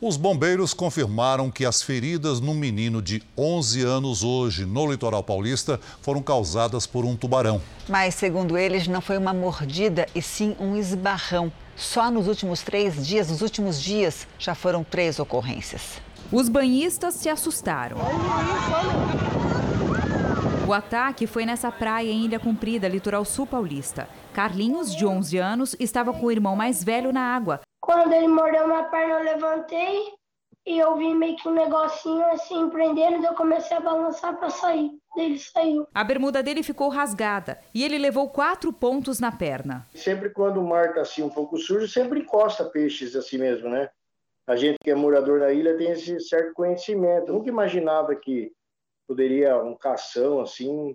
[0.00, 5.80] Os bombeiros confirmaram que as feridas no menino de 11 anos hoje no litoral paulista
[6.02, 7.60] foram causadas por um tubarão.
[7.88, 11.50] Mas, segundo eles, não foi uma mordida e sim um esbarrão.
[11.76, 16.02] Só nos últimos três dias, nos últimos dias, já foram três ocorrências.
[16.30, 17.96] Os banhistas se assustaram.
[20.66, 24.08] O ataque foi nessa praia em Ilha Comprida, litoral sul paulista.
[24.32, 27.60] Carlinhos, de 11 anos, estava com o irmão mais velho na água.
[27.82, 30.14] Quando ele mordeu minha perna, eu levantei
[30.66, 34.48] e eu vi meio que um negocinho assim prendendo, e eu comecei a balançar para
[34.48, 34.90] sair.
[35.14, 35.86] Ele saiu.
[35.94, 39.86] A bermuda dele ficou rasgada e ele levou quatro pontos na perna.
[39.94, 43.90] Sempre quando o mar está assim um pouco sujo, sempre encosta peixes assim mesmo, né?
[44.46, 47.28] A gente que é morador da ilha tem esse certo conhecimento.
[47.28, 48.50] Eu nunca imaginava que
[49.06, 50.94] poderia um cação assim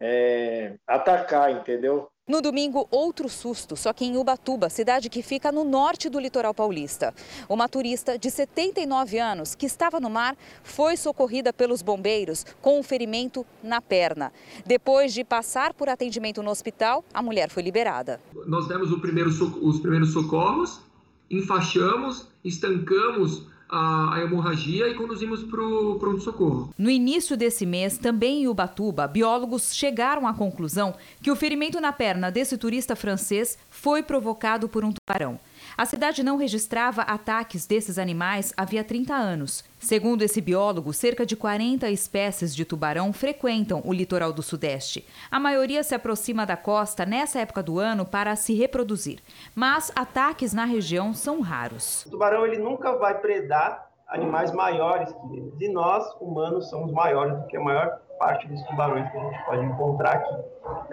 [0.00, 2.08] é, atacar, entendeu?
[2.28, 6.52] No domingo, outro susto, só que em Ubatuba, cidade que fica no norte do litoral
[6.52, 7.14] paulista.
[7.48, 12.82] Uma turista de 79 anos que estava no mar foi socorrida pelos bombeiros com um
[12.82, 14.30] ferimento na perna.
[14.66, 18.20] Depois de passar por atendimento no hospital, a mulher foi liberada.
[18.46, 20.82] Nós demos primeiro, os primeiros socorros,
[21.30, 26.72] enfaixamos, estancamos a hemorragia e conduzimos para o pronto-socorro.
[26.78, 31.92] No início desse mês, também em Ubatuba, biólogos chegaram à conclusão que o ferimento na
[31.92, 35.38] perna desse turista francês foi provocado por um tubarão.
[35.78, 39.62] A cidade não registrava ataques desses animais havia 30 anos.
[39.78, 45.06] Segundo esse biólogo, cerca de 40 espécies de tubarão frequentam o litoral do Sudeste.
[45.30, 49.20] A maioria se aproxima da costa nessa época do ano para se reproduzir,
[49.54, 52.04] mas ataques na região são raros.
[52.06, 55.60] O tubarão ele nunca vai predar animais maiores que eles.
[55.60, 59.44] E nós, humanos, somos maiores do que a maior parte dos tubarões que a gente
[59.44, 60.34] pode encontrar aqui.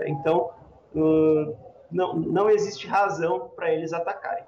[0.06, 0.52] Então,
[0.93, 1.56] hum,
[1.91, 4.43] não, não existe razão para eles atacarem.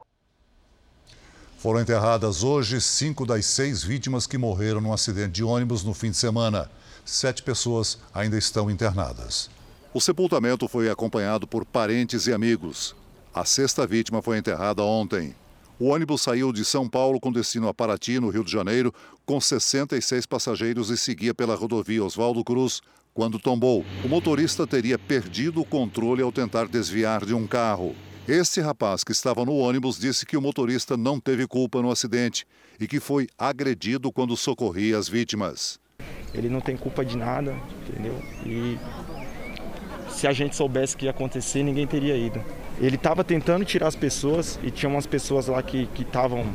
[1.58, 6.12] Foram enterradas hoje cinco das seis vítimas que morreram num acidente de ônibus no fim
[6.12, 6.70] de semana.
[7.04, 9.50] Sete pessoas ainda estão internadas.
[9.92, 12.96] O sepultamento foi acompanhado por parentes e amigos.
[13.34, 15.34] A sexta vítima foi enterrada ontem.
[15.80, 18.94] O ônibus saiu de São Paulo com destino a Paraty, no Rio de Janeiro,
[19.26, 22.82] com 66 passageiros e seguia pela rodovia Oswaldo Cruz.
[23.16, 27.96] Quando tombou, o motorista teria perdido o controle ao tentar desviar de um carro.
[28.28, 32.46] Este rapaz que estava no ônibus disse que o motorista não teve culpa no acidente
[32.78, 35.80] e que foi agredido quando socorria as vítimas.
[36.34, 37.56] Ele não tem culpa de nada,
[37.88, 38.22] entendeu?
[38.46, 38.78] E
[40.10, 42.44] se a gente soubesse que ia acontecer, ninguém teria ido.
[42.82, 46.46] Ele estava tentando tirar as pessoas e tinha umas pessoas lá que estavam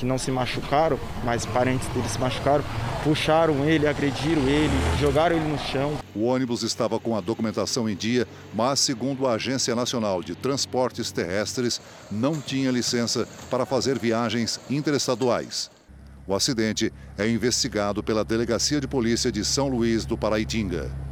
[0.00, 2.64] que não se machucaram, mas parentes dele se machucaram,
[3.04, 5.92] puxaram ele, agrediram ele, jogaram ele no chão.
[6.14, 11.12] O ônibus estava com a documentação em dia, mas, segundo a Agência Nacional de Transportes
[11.12, 15.70] Terrestres, não tinha licença para fazer viagens interestaduais.
[16.26, 21.09] O acidente é investigado pela Delegacia de Polícia de São Luís do Paraitinga.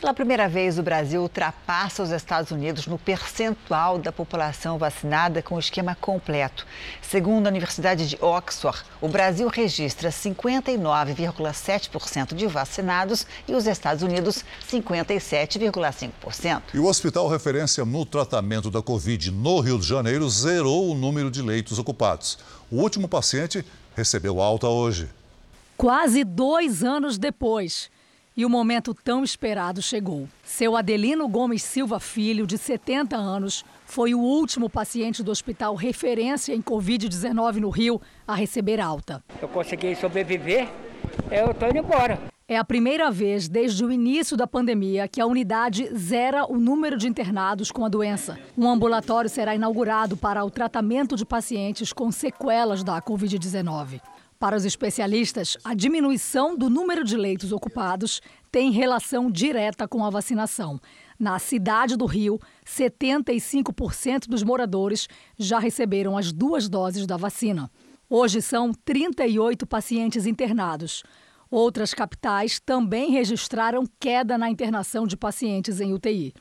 [0.00, 5.56] Pela primeira vez, o Brasil ultrapassa os Estados Unidos no percentual da população vacinada com
[5.56, 6.64] o esquema completo.
[7.02, 14.44] Segundo a Universidade de Oxford, o Brasil registra 59,7% de vacinados e os Estados Unidos
[14.70, 16.62] 57,5%.
[16.72, 21.28] E o Hospital Referência no tratamento da Covid no Rio de Janeiro zerou o número
[21.28, 22.38] de leitos ocupados.
[22.70, 25.08] O último paciente recebeu alta hoje.
[25.76, 27.90] Quase dois anos depois.
[28.38, 30.28] E o momento tão esperado chegou.
[30.44, 36.54] Seu Adelino Gomes Silva Filho, de 70 anos, foi o último paciente do hospital referência
[36.54, 39.24] em Covid-19 no Rio a receber alta.
[39.42, 40.68] Eu consegui sobreviver,
[41.32, 42.16] eu estou indo embora.
[42.46, 46.96] É a primeira vez desde o início da pandemia que a unidade zera o número
[46.96, 48.38] de internados com a doença.
[48.56, 54.00] Um ambulatório será inaugurado para o tratamento de pacientes com sequelas da Covid-19.
[54.38, 58.22] Para os especialistas, a diminuição do número de leitos ocupados
[58.52, 60.80] tem relação direta com a vacinação.
[61.18, 67.68] Na cidade do Rio, 75% dos moradores já receberam as duas doses da vacina.
[68.08, 71.02] Hoje são 38 pacientes internados.
[71.50, 76.32] Outras capitais também registraram queda na internação de pacientes em UTI.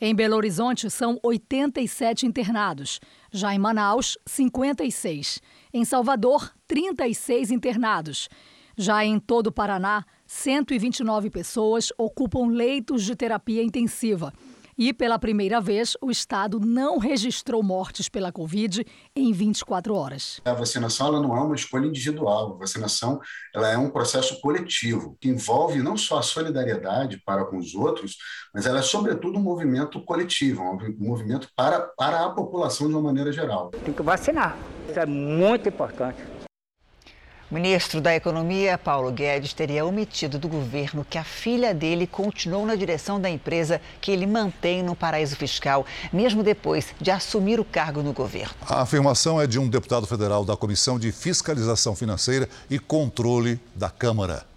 [0.00, 3.00] Em Belo Horizonte, são 87 internados.
[3.32, 5.40] Já em Manaus, 56.
[5.72, 8.28] Em Salvador, 36 internados.
[8.76, 14.32] Já em todo o Paraná, 129 pessoas ocupam leitos de terapia intensiva.
[14.78, 18.86] E pela primeira vez, o estado não registrou mortes pela Covid
[19.16, 20.40] em 24 horas.
[20.44, 22.54] A vacinação ela não é uma escolha individual.
[22.54, 23.20] A vacinação
[23.52, 28.18] ela é um processo coletivo que envolve não só a solidariedade para com os outros,
[28.54, 33.02] mas ela é sobretudo um movimento coletivo, um movimento para, para a população de uma
[33.02, 33.70] maneira geral.
[33.84, 34.56] Tem que vacinar.
[34.88, 36.37] Isso é muito importante.
[37.50, 42.74] Ministro da Economia, Paulo Guedes, teria omitido do governo que a filha dele continuou na
[42.74, 48.02] direção da empresa que ele mantém no paraíso fiscal, mesmo depois de assumir o cargo
[48.02, 48.52] no governo.
[48.60, 53.88] A afirmação é de um deputado federal da Comissão de Fiscalização Financeira e Controle da
[53.88, 54.47] Câmara.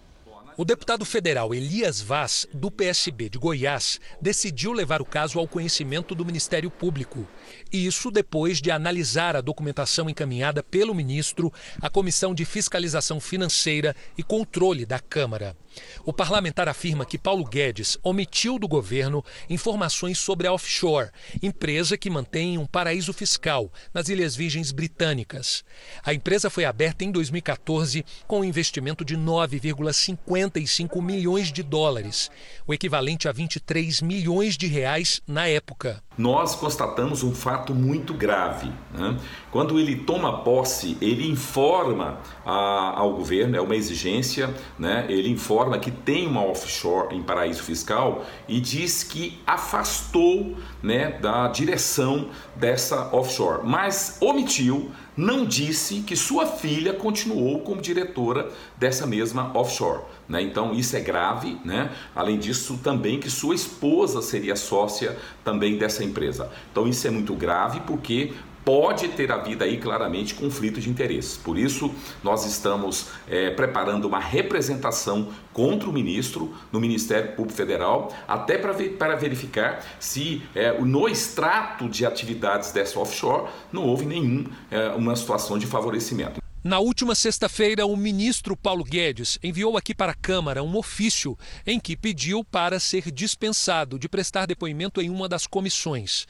[0.54, 6.14] O deputado federal Elias Vaz, do PSB de Goiás, decidiu levar o caso ao conhecimento
[6.14, 7.26] do Ministério Público.
[7.72, 14.22] Isso depois de analisar a documentação encaminhada pelo ministro à Comissão de Fiscalização Financeira e
[14.22, 15.56] Controle da Câmara.
[16.04, 21.10] O parlamentar afirma que Paulo Guedes omitiu do governo informações sobre a offshore,
[21.42, 25.64] empresa que mantém um paraíso fiscal nas Ilhas Virgens Britânicas.
[26.04, 32.30] A empresa foi aberta em 2014 com um investimento de 9,55 milhões de dólares,
[32.66, 36.02] o equivalente a 23 milhões de reais na época.
[36.16, 38.70] Nós constatamos um fato muito grave.
[38.92, 39.16] Né?
[39.50, 45.06] Quando ele toma posse, ele informa a, ao governo, é uma exigência, né?
[45.08, 51.48] ele informa que tem uma offshore em paraíso fiscal e diz que afastou né, da
[51.48, 59.50] direção dessa offshore, mas omitiu não disse que sua filha continuou como diretora dessa mesma
[59.56, 60.02] offshore.
[60.28, 60.42] Né?
[60.42, 61.58] Então isso é grave.
[61.64, 61.90] Né?
[62.14, 66.50] Além disso, também que sua esposa seria sócia também dessa empresa.
[66.70, 68.32] Então isso é muito grave porque
[68.64, 71.36] pode ter havido aí claramente conflito de interesses.
[71.36, 78.12] Por isso, nós estamos é, preparando uma representação contra o ministro no Ministério Público Federal,
[78.26, 84.50] até para, ver, verificar se é, no extrato de atividades dessa offshore não houve nenhuma
[84.70, 86.40] é, situação de favorecimento.
[86.64, 91.80] Na última sexta-feira, o ministro Paulo Guedes enviou aqui para a Câmara um ofício em
[91.80, 96.24] que pediu para ser dispensado de prestar depoimento em uma das comissões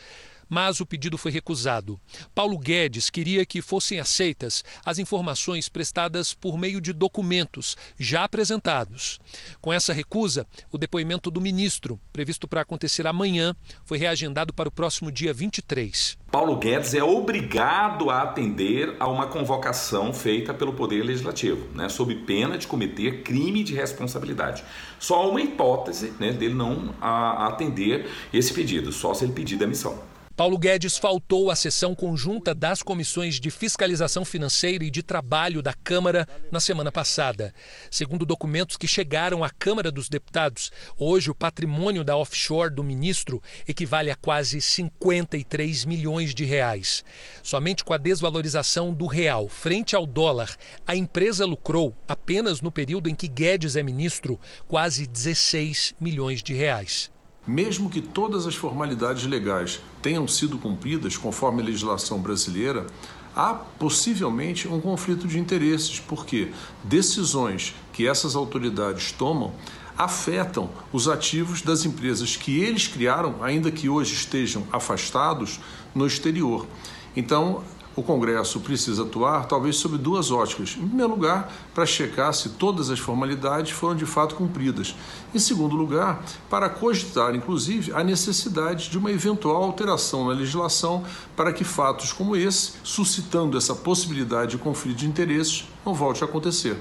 [0.53, 1.99] mas o pedido foi recusado.
[2.35, 9.19] Paulo Guedes queria que fossem aceitas as informações prestadas por meio de documentos já apresentados.
[9.63, 14.73] Com essa recusa, o depoimento do ministro, previsto para acontecer amanhã, foi reagendado para o
[14.73, 16.19] próximo dia 23.
[16.31, 22.15] Paulo Guedes é obrigado a atender a uma convocação feita pelo Poder Legislativo, né, sob
[22.15, 24.63] pena de cometer crime de responsabilidade.
[24.99, 29.57] Só há uma hipótese né, dele não a, atender esse pedido, só se ele pedir
[29.57, 30.12] demissão.
[30.35, 35.75] Paulo Guedes faltou à sessão conjunta das comissões de fiscalização financeira e de trabalho da
[35.75, 37.55] Câmara na semana passada.
[37.91, 43.43] Segundo documentos que chegaram à Câmara dos Deputados, hoje o patrimônio da offshore do ministro
[43.69, 47.05] equivale a quase 53 milhões de reais.
[47.43, 53.11] Somente com a desvalorização do real frente ao dólar, a empresa lucrou, apenas no período
[53.11, 57.12] em que Guedes é ministro, quase 16 milhões de reais.
[57.47, 62.87] Mesmo que todas as formalidades legais tenham sido cumpridas conforme a legislação brasileira,
[63.35, 66.53] há possivelmente um conflito de interesses, porque
[66.85, 69.53] decisões que essas autoridades tomam
[69.97, 75.61] afetam os ativos das empresas que eles criaram, ainda que hoje estejam afastados
[75.95, 76.67] no exterior.
[77.15, 77.63] Então,
[77.95, 80.77] o Congresso precisa atuar, talvez sob duas óticas.
[80.79, 84.95] Em primeiro lugar, para checar se todas as formalidades foram de fato cumpridas.
[85.35, 91.05] Em segundo lugar, para cogitar, inclusive, a necessidade de uma eventual alteração na legislação
[91.37, 96.27] para que fatos como esse, suscitando essa possibilidade de conflito de interesses, não volte a
[96.27, 96.77] acontecer.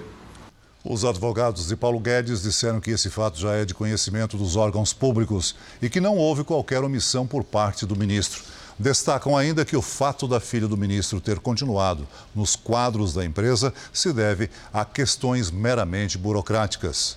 [0.83, 4.91] Os advogados de Paulo Guedes disseram que esse fato já é de conhecimento dos órgãos
[4.91, 8.41] públicos e que não houve qualquer omissão por parte do ministro.
[8.81, 13.71] Destacam ainda que o fato da filha do ministro ter continuado nos quadros da empresa
[13.93, 17.15] se deve a questões meramente burocráticas.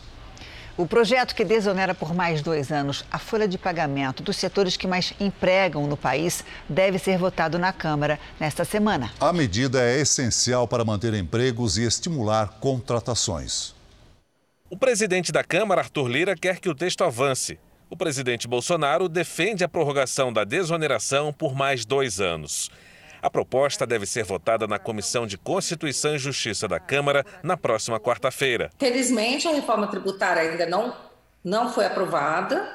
[0.77, 4.87] O projeto que desonera por mais dois anos a folha de pagamento dos setores que
[4.87, 9.11] mais empregam no país deve ser votado na Câmara nesta semana.
[9.19, 13.75] A medida é essencial para manter empregos e estimular contratações.
[14.69, 17.59] O presidente da Câmara, Arthur Lira, quer que o texto avance.
[17.91, 22.71] O presidente Bolsonaro defende a prorrogação da desoneração por mais dois anos.
[23.23, 27.99] A proposta deve ser votada na Comissão de Constituição e Justiça da Câmara na próxima
[27.99, 28.71] quarta-feira.
[28.79, 30.95] Felizmente, a reforma tributária ainda não,
[31.43, 32.69] não foi aprovada,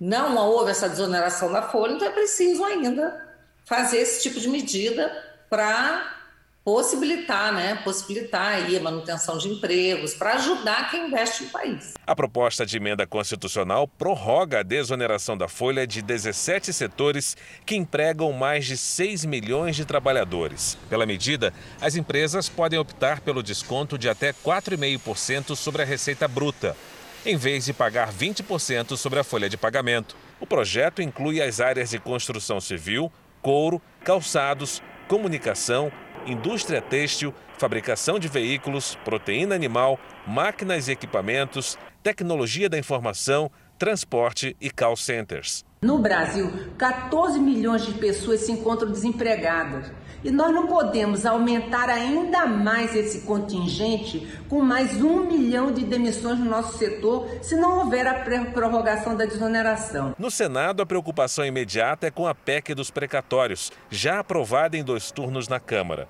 [0.00, 3.24] não houve essa desoneração da folha, então é preciso ainda
[3.64, 5.12] fazer esse tipo de medida
[5.48, 6.17] para
[6.64, 11.94] possibilitar, né, possibilitar aí a manutenção de empregos, para ajudar quem investe no país.
[12.06, 18.32] A proposta de emenda constitucional prorroga a desoneração da folha de 17 setores que empregam
[18.32, 20.76] mais de 6 milhões de trabalhadores.
[20.90, 26.76] Pela medida, as empresas podem optar pelo desconto de até 4,5% sobre a receita bruta,
[27.24, 30.16] em vez de pagar 20% sobre a folha de pagamento.
[30.40, 33.10] O projeto inclui as áreas de construção civil,
[33.42, 35.90] couro, calçados, comunicação,
[36.26, 44.70] indústria têxtil, fabricação de veículos, proteína animal, máquinas e equipamentos, tecnologia da informação, transporte e
[44.70, 45.64] call centers.
[45.80, 49.90] No Brasil, 14 milhões de pessoas se encontram desempregadas.
[50.24, 56.38] E nós não podemos aumentar ainda mais esse contingente com mais um milhão de demissões
[56.38, 60.14] no nosso setor se não houver a prorrogação da desoneração.
[60.18, 65.10] No Senado, a preocupação imediata é com a PEC dos precatórios, já aprovada em dois
[65.10, 66.08] turnos na Câmara.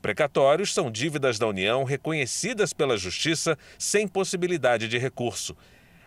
[0.00, 5.54] Precatórios são dívidas da União reconhecidas pela Justiça sem possibilidade de recurso.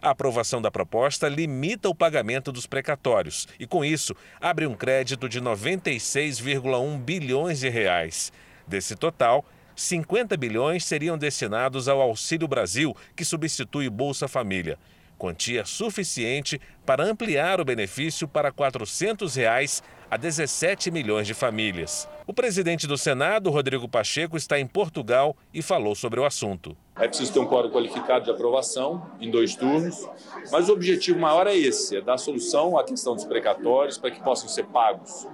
[0.03, 5.29] A aprovação da proposta limita o pagamento dos precatórios e, com isso, abre um crédito
[5.29, 8.29] de 96,1 bilhões de reais.
[8.67, 9.45] Desse total,
[9.77, 14.77] 50 bilhões seriam destinados ao Auxílio Brasil, que substitui Bolsa Família
[15.23, 22.09] quantia suficiente para ampliar o benefício para 400 reais a 17 milhões de famílias.
[22.27, 26.75] O presidente do Senado, Rodrigo Pacheco, está em Portugal e falou sobre o assunto.
[26.97, 30.05] É preciso ter um quórum qualificado de aprovação em dois turnos,
[30.51, 34.21] mas o objetivo maior é esse, é dar solução à questão dos precatórios para que
[34.21, 35.25] possam ser pagos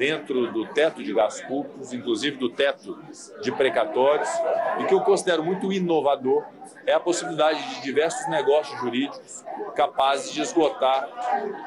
[0.00, 2.98] dentro do teto de gastos públicos, inclusive do teto
[3.42, 4.30] de precatórios,
[4.80, 6.42] e que eu considero muito inovador
[6.86, 9.44] é a possibilidade de diversos negócios jurídicos
[9.76, 11.06] capazes de esgotar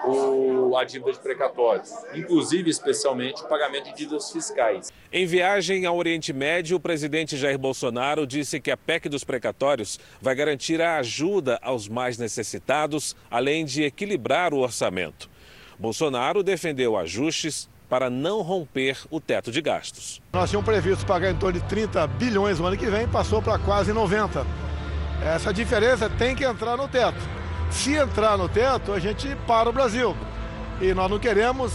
[0.04, 4.92] o, a dívida de precatórios, inclusive, especialmente, o pagamento de dívidas fiscais.
[5.12, 10.00] Em viagem ao Oriente Médio, o presidente Jair Bolsonaro disse que a PEC dos precatórios
[10.20, 15.30] vai garantir a ajuda aos mais necessitados, além de equilibrar o orçamento.
[15.78, 20.20] Bolsonaro defendeu ajustes para não romper o teto de gastos.
[20.34, 23.60] Nós tínhamos previsto pagar em torno de 30 bilhões no ano que vem, passou para
[23.60, 24.44] quase 90.
[25.24, 27.20] Essa diferença tem que entrar no teto.
[27.70, 30.18] Se entrar no teto, a gente para o Brasil.
[30.82, 31.72] E nós não queremos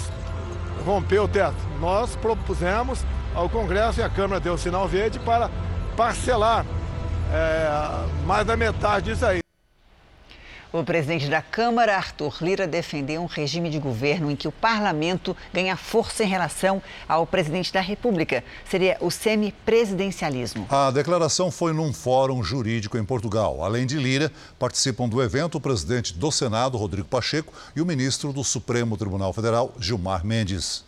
[0.84, 1.54] romper o teto.
[1.78, 5.48] Nós propusemos ao Congresso e a Câmara deu o sinal verde para
[5.96, 6.66] parcelar
[7.32, 9.38] é, mais da metade disso aí.
[10.70, 15.34] O presidente da Câmara, Arthur Lira, defendeu um regime de governo em que o parlamento
[15.50, 18.44] ganha força em relação ao presidente da República.
[18.68, 20.66] Seria o semipresidencialismo.
[20.68, 23.64] A declaração foi num fórum jurídico em Portugal.
[23.64, 28.30] Além de Lira, participam do evento o presidente do Senado, Rodrigo Pacheco, e o ministro
[28.30, 30.84] do Supremo Tribunal Federal, Gilmar Mendes.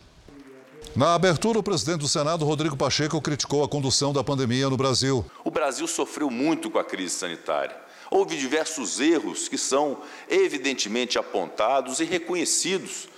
[0.95, 5.25] Na abertura, o presidente do Senado, Rodrigo Pacheco, criticou a condução da pandemia no Brasil.
[5.43, 7.80] O Brasil sofreu muito com a crise sanitária
[8.11, 9.99] Houve diversos erros que são
[10.29, 13.09] evidentemente apontados e reconhecidos,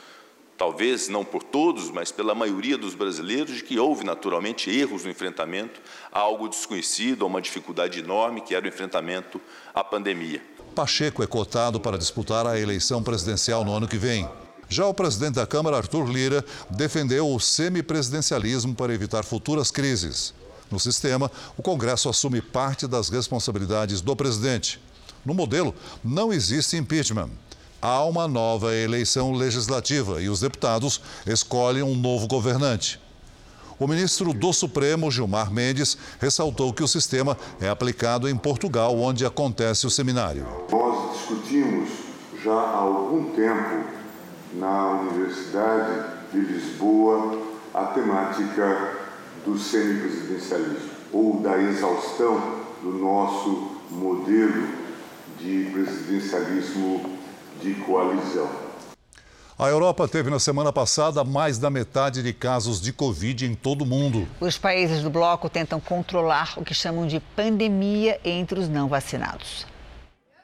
[0.59, 5.11] talvez não por todos, mas pela maioria dos brasileiros, de que houve naturalmente erros no
[5.11, 5.81] enfrentamento
[6.13, 9.41] a algo desconhecido, a uma dificuldade enorme que era o enfrentamento
[9.75, 10.43] à pandemia.
[10.75, 14.29] Pacheco é cotado para disputar a eleição presidencial no ano que vem.
[14.69, 20.35] Já o presidente da Câmara, Arthur Lira, defendeu o semipresidencialismo para evitar futuras crises.
[20.73, 24.81] No sistema, o Congresso assume parte das responsabilidades do presidente.
[25.23, 27.29] No modelo, não existe impeachment.
[27.81, 32.99] Há uma nova eleição legislativa e os deputados escolhem um novo governante.
[33.79, 39.27] O ministro do Supremo, Gilmar Mendes, ressaltou que o sistema é aplicado em Portugal, onde
[39.27, 40.47] acontece o seminário.
[40.71, 41.91] Nós discutimos
[42.43, 43.85] já há algum tempo
[44.55, 47.43] na Universidade de Lisboa
[47.75, 49.02] a temática
[49.45, 54.69] do semipresidencialismo ou da exaustão do nosso modelo
[55.39, 57.19] de presidencialismo
[57.61, 58.51] de coalizão.
[59.59, 63.83] A Europa teve na semana passada mais da metade de casos de Covid em todo
[63.83, 64.27] o mundo.
[64.41, 69.67] Os países do bloco tentam controlar o que chamam de pandemia entre os não vacinados.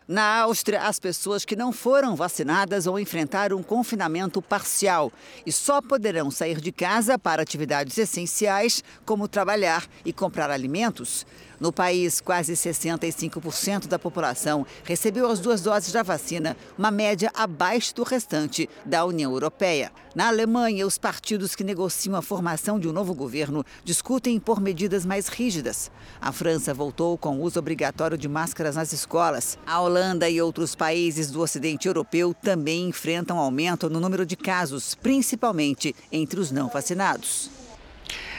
[0.09, 5.12] Na Áustria, as pessoas que não foram vacinadas vão enfrentar um confinamento parcial
[5.44, 11.26] e só poderão sair de casa para atividades essenciais, como trabalhar e comprar alimentos.
[11.61, 17.94] No país, quase 65% da população recebeu as duas doses da vacina, uma média abaixo
[17.94, 19.90] do restante da União Europeia.
[20.14, 25.04] Na Alemanha, os partidos que negociam a formação de um novo governo discutem por medidas
[25.04, 25.90] mais rígidas.
[26.20, 29.59] A França voltou com o uso obrigatório de máscaras nas escolas.
[29.66, 34.94] A Holanda e outros países do Ocidente Europeu também enfrentam aumento no número de casos,
[34.94, 37.50] principalmente entre os não vacinados.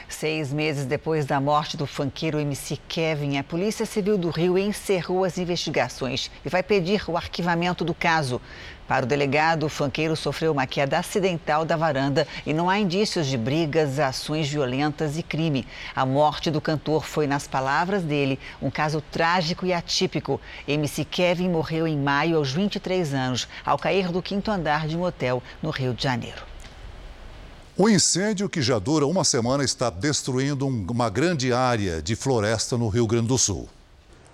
[0.10, 5.24] Seis meses depois da morte do fanqueiro MC Kevin, a Polícia Civil do Rio encerrou
[5.24, 8.42] as investigações e vai pedir o arquivamento do caso.
[8.88, 13.28] Para o delegado, o fanqueiro sofreu uma queda acidental da varanda e não há indícios
[13.28, 15.66] de brigas, ações violentas e crime.
[15.96, 20.42] A morte do cantor foi, nas palavras dele, um caso trágico e atípico.
[20.68, 25.04] MC Kevin morreu em maio aos 23 anos, ao cair do quinto andar de um
[25.04, 26.49] hotel no Rio de Janeiro.
[27.82, 32.90] O incêndio, que já dura uma semana, está destruindo uma grande área de floresta no
[32.90, 33.70] Rio Grande do Sul.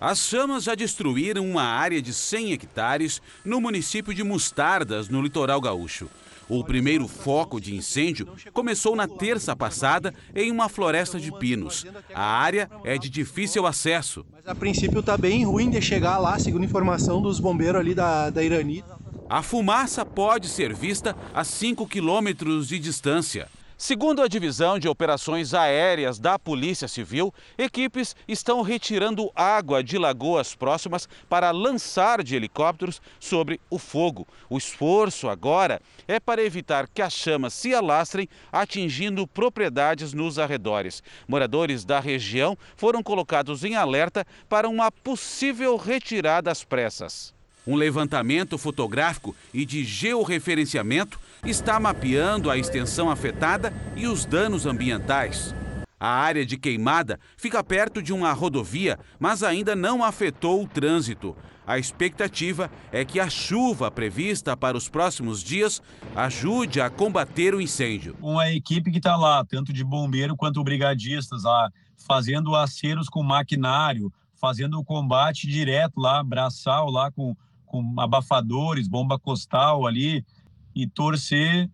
[0.01, 5.61] As chamas já destruíram uma área de 100 hectares no município de Mostardas, no litoral
[5.61, 6.09] gaúcho.
[6.49, 11.85] O primeiro foco de incêndio começou na terça passada em uma floresta de pinos.
[12.15, 14.25] A área é de difícil acesso.
[14.33, 18.31] Mas a princípio está bem ruim de chegar lá, segundo informação dos bombeiros ali da,
[18.31, 18.83] da Irani.
[19.27, 23.49] A fumaça pode ser vista a 5 quilômetros de distância.
[23.75, 30.53] Segundo a Divisão de Operações Aéreas da Polícia Civil, equipes estão retirando água de lagoas
[30.53, 34.27] próximas para lançar de helicópteros sobre o fogo.
[34.47, 41.01] O esforço agora é para evitar que as chamas se alastrem, atingindo propriedades nos arredores.
[41.27, 47.33] Moradores da região foram colocados em alerta para uma possível retirada às pressas.
[47.67, 55.53] Um levantamento fotográfico e de georreferenciamento está mapeando a extensão afetada e os danos ambientais.
[55.99, 61.35] A área de queimada fica perto de uma rodovia, mas ainda não afetou o trânsito.
[61.65, 65.81] A expectativa é que a chuva prevista para os próximos dias
[66.15, 68.15] ajude a combater o incêndio.
[68.21, 71.71] Uma equipe que está lá, tanto de bombeiro quanto brigadistas, lá,
[72.07, 77.35] fazendo aceros com maquinário, fazendo o combate direto lá, braçal lá com
[77.75, 80.25] com abafadores, bomba costal ali
[80.73, 81.69] e torcer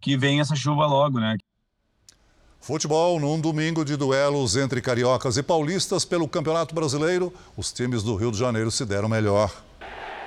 [0.00, 1.36] que venha essa chuva logo, né?
[2.60, 8.14] Futebol num domingo de duelos entre cariocas e paulistas pelo Campeonato Brasileiro, os times do
[8.14, 9.50] Rio de Janeiro se deram melhor.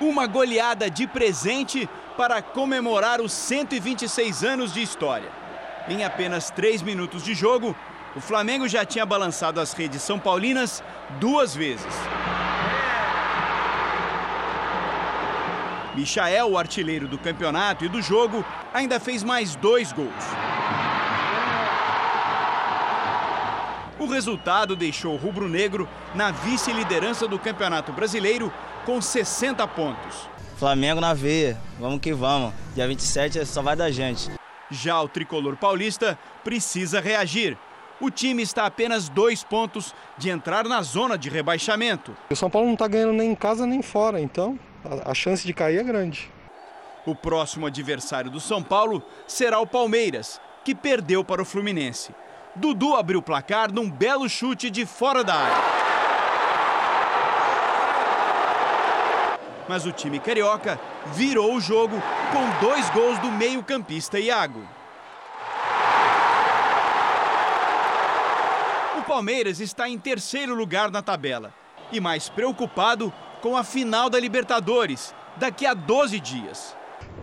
[0.00, 5.30] Uma goleada de presente para comemorar os 126 anos de história.
[5.88, 7.76] Em apenas três minutos de jogo,
[8.16, 10.82] o Flamengo já tinha balançado as redes são paulinas
[11.20, 11.94] duas vezes.
[15.94, 20.24] Michael, o artilheiro do campeonato e do jogo, ainda fez mais dois gols.
[23.98, 28.52] O resultado deixou o rubro-negro na vice-liderança do Campeonato Brasileiro
[28.84, 30.28] com 60 pontos.
[30.56, 32.52] Flamengo na veia, vamos que vamos.
[32.74, 34.30] Dia 27 só vai da gente.
[34.70, 37.56] Já o tricolor paulista precisa reagir.
[38.00, 42.16] O time está a apenas dois pontos de entrar na zona de rebaixamento.
[42.30, 44.58] O São Paulo não está ganhando nem em casa nem fora, então
[45.04, 46.30] a chance de cair é grande.
[47.06, 52.14] O próximo adversário do São Paulo será o Palmeiras, que perdeu para o Fluminense.
[52.54, 55.82] Dudu abriu o placar num belo chute de fora da área.
[59.68, 60.78] Mas o time carioca
[61.14, 61.96] virou o jogo
[62.30, 64.62] com dois gols do meio-campista Iago.
[68.98, 71.52] O Palmeiras está em terceiro lugar na tabela
[71.90, 73.12] e mais preocupado
[73.42, 76.76] com a final da Libertadores, daqui a 12 dias.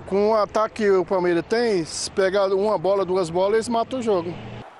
[0.06, 4.00] Com o ataque que o Palmeiras tem, se pegar uma bola, duas bolas, eles matam
[4.00, 4.34] o jogo.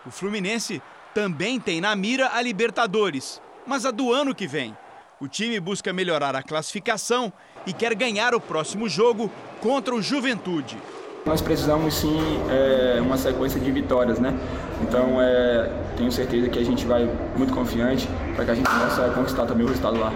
[0.06, 0.82] O Fluminense
[1.14, 4.78] também tem na mira a Libertadores, mas a do ano que vem.
[5.20, 7.32] O time busca melhorar a classificação
[7.66, 9.32] e quer ganhar o próximo jogo
[9.62, 10.78] contra o Juventude.
[11.26, 12.20] Nós precisamos sim
[12.50, 14.34] é, uma sequência de vitórias, né?
[14.82, 19.10] Então é, tenho certeza que a gente vai muito confiante para que a gente possa
[19.10, 20.14] conquistar também o resultado lá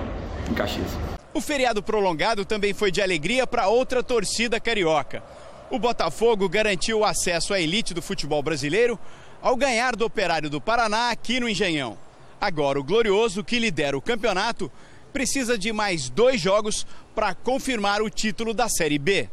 [0.49, 1.12] em Caxias.
[1.33, 5.23] O feriado prolongado também foi de alegria para outra torcida carioca.
[5.71, 8.99] O Botafogo garantiu o acesso à elite do futebol brasileiro
[9.41, 11.97] ao ganhar do Operário do Paraná aqui no Engenhão.
[12.39, 14.71] Agora, o Glorioso, que lidera o campeonato,
[15.11, 19.27] precisa de mais dois jogos para confirmar o título da Série B.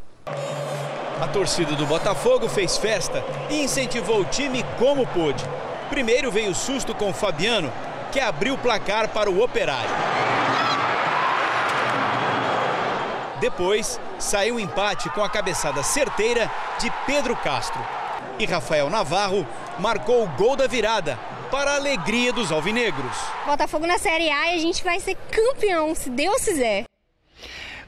[1.21, 5.45] A torcida do Botafogo fez festa e incentivou o time como pôde.
[5.91, 7.71] Primeiro veio o susto com o Fabiano,
[8.11, 10.40] que abriu o placar para o Operário.
[13.41, 17.81] Depois, saiu um empate com a cabeçada certeira de Pedro Castro.
[18.39, 19.47] E Rafael Navarro
[19.79, 21.19] marcou o gol da virada
[21.51, 23.17] para a alegria dos alvinegros.
[23.47, 26.85] Botafogo na Série A e a gente vai ser campeão, se Deus quiser.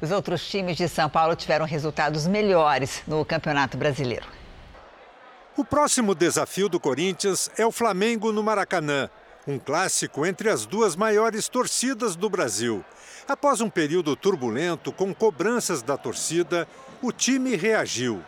[0.01, 4.27] Os outros times de São Paulo tiveram resultados melhores no Campeonato Brasileiro.
[5.57, 9.11] O próximo desafio do Corinthians é o Flamengo no Maracanã,
[9.47, 12.83] um clássico entre as duas maiores torcidas do Brasil.
[13.29, 16.67] Após um período turbulento com cobranças da torcida,
[17.01, 18.21] o time reagiu.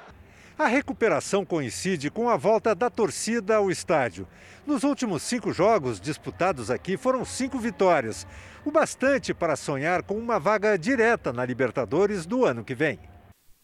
[0.56, 4.26] A recuperação coincide com a volta da torcida ao estádio.
[4.64, 8.24] Nos últimos cinco jogos disputados aqui foram cinco vitórias,
[8.64, 13.00] o bastante para sonhar com uma vaga direta na Libertadores do ano que vem.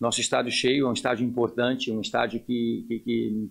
[0.01, 3.51] Nosso estádio cheio é um estádio importante, um estádio que, que,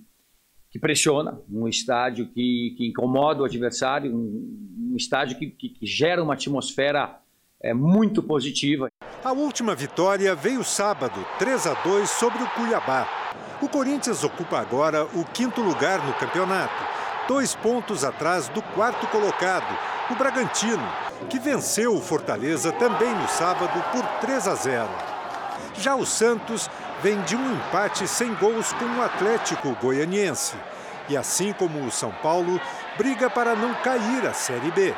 [0.72, 6.34] que, pressiona, um estádio que, que incomoda o adversário, um estádio que, que gera uma
[6.34, 7.22] atmosfera
[7.62, 8.92] é muito positiva.
[9.24, 13.08] A última vitória veio sábado, 3 a 2 sobre o Cuiabá.
[13.62, 16.84] O Corinthians ocupa agora o quinto lugar no campeonato,
[17.28, 19.78] dois pontos atrás do quarto colocado,
[20.10, 20.88] o Bragantino,
[21.30, 24.90] que venceu o Fortaleza também no sábado por 3 a 0.
[25.76, 26.70] Já o Santos
[27.04, 30.56] vem de um empate sem gols com o Atlético Goianiense.
[31.10, 32.60] E assim como o São Paulo,
[32.98, 34.94] briga para não cair à Série B.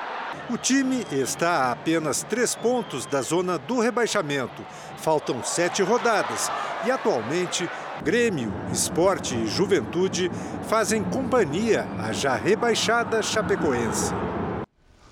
[0.50, 4.66] O time está a apenas três pontos da zona do rebaixamento.
[4.98, 6.52] Faltam sete rodadas
[6.86, 7.70] e atualmente
[8.04, 10.32] Grêmio, Esporte e Juventude
[10.68, 14.12] fazem companhia à já rebaixada Chapecoense.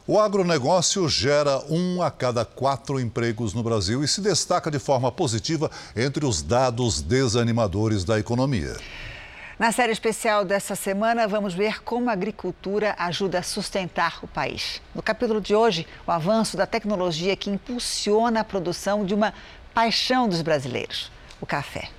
[0.07, 5.11] O agronegócio gera um a cada quatro empregos no Brasil e se destaca de forma
[5.11, 8.75] positiva entre os dados desanimadores da economia.
[9.59, 14.81] Na série especial dessa semana, vamos ver como a agricultura ajuda a sustentar o país.
[14.95, 19.33] No capítulo de hoje, o avanço da tecnologia que impulsiona a produção de uma
[19.73, 21.89] paixão dos brasileiros: o café.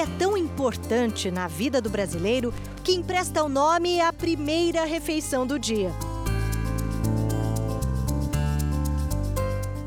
[0.00, 5.58] É tão importante na vida do brasileiro que empresta o nome à primeira refeição do
[5.58, 5.92] dia.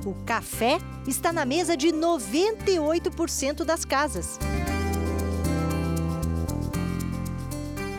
[0.06, 4.38] O café está na mesa de 98% das casas.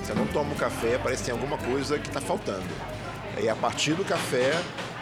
[0.04, 2.68] Se eu não tomo café, parece que tem alguma coisa que está faltando.
[3.36, 4.52] É a partir do café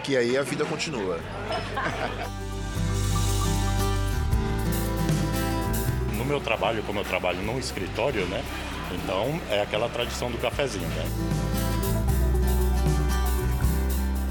[0.03, 1.21] que aí a vida continua.
[6.23, 8.43] no meu trabalho, como eu trabalho num escritório, né?
[8.93, 11.05] Então é aquela tradição do cafezinho, né?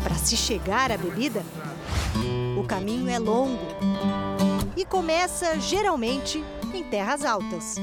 [0.01, 1.43] Para se chegar à bebida,
[2.57, 3.59] o caminho é longo
[4.77, 7.75] e começa geralmente em terras altas.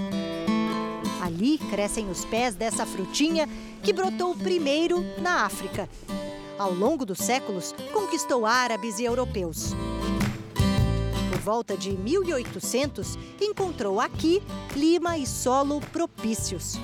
[1.20, 3.46] Ali crescem os pés dessa frutinha
[3.82, 5.88] que brotou primeiro na África.
[6.58, 9.74] Ao longo dos séculos, conquistou árabes e europeus
[11.48, 16.78] volta de 1800, encontrou aqui clima e solo propícios.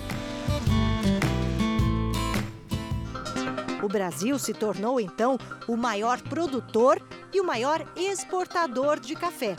[3.82, 5.36] O Brasil se tornou então
[5.68, 6.98] o maior produtor
[7.30, 9.54] e o maior exportador de café,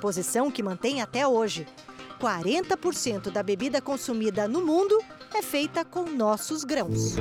[0.00, 1.66] posição que mantém até hoje.
[2.20, 4.96] 40% da bebida consumida no mundo
[5.34, 7.16] é feita com nossos grãos.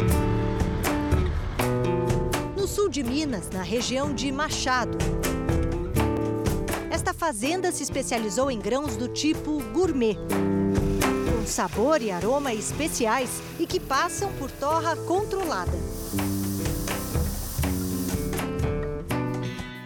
[2.56, 5.00] No sul de Minas, na região de Machado,
[6.94, 13.66] esta fazenda se especializou em grãos do tipo gourmet, com sabor e aroma especiais e
[13.66, 15.72] que passam por torra controlada.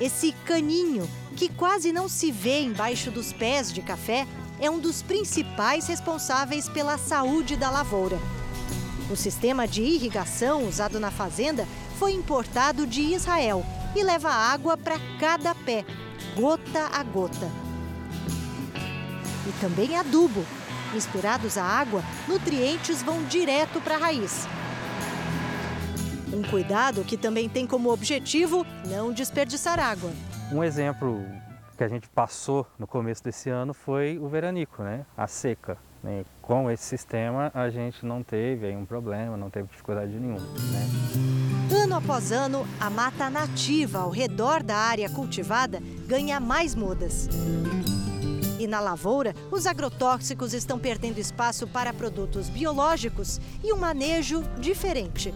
[0.01, 4.27] Esse caninho, que quase não se vê embaixo dos pés de café,
[4.59, 8.19] é um dos principais responsáveis pela saúde da lavoura.
[9.09, 11.65] O sistema de irrigação usado na fazenda
[11.97, 15.85] foi importado de Israel e leva água para cada pé,
[16.37, 17.49] gota a gota.
[19.47, 20.45] E também adubo.
[20.93, 24.47] Misturados à água, nutrientes vão direto para a raiz.
[26.31, 30.11] Um cuidado que também tem como objetivo não desperdiçar água.
[30.51, 31.25] Um exemplo
[31.75, 35.05] que a gente passou no começo desse ano foi o veranico, né?
[35.17, 35.77] a seca.
[36.03, 36.23] Né?
[36.47, 40.39] Com esse sistema a gente não teve um problema, não teve dificuldade nenhuma.
[40.39, 41.83] Né?
[41.83, 47.27] Ano após ano, a mata nativa ao redor da área cultivada ganha mais mudas.
[48.57, 55.33] E na lavoura, os agrotóxicos estão perdendo espaço para produtos biológicos e um manejo diferente.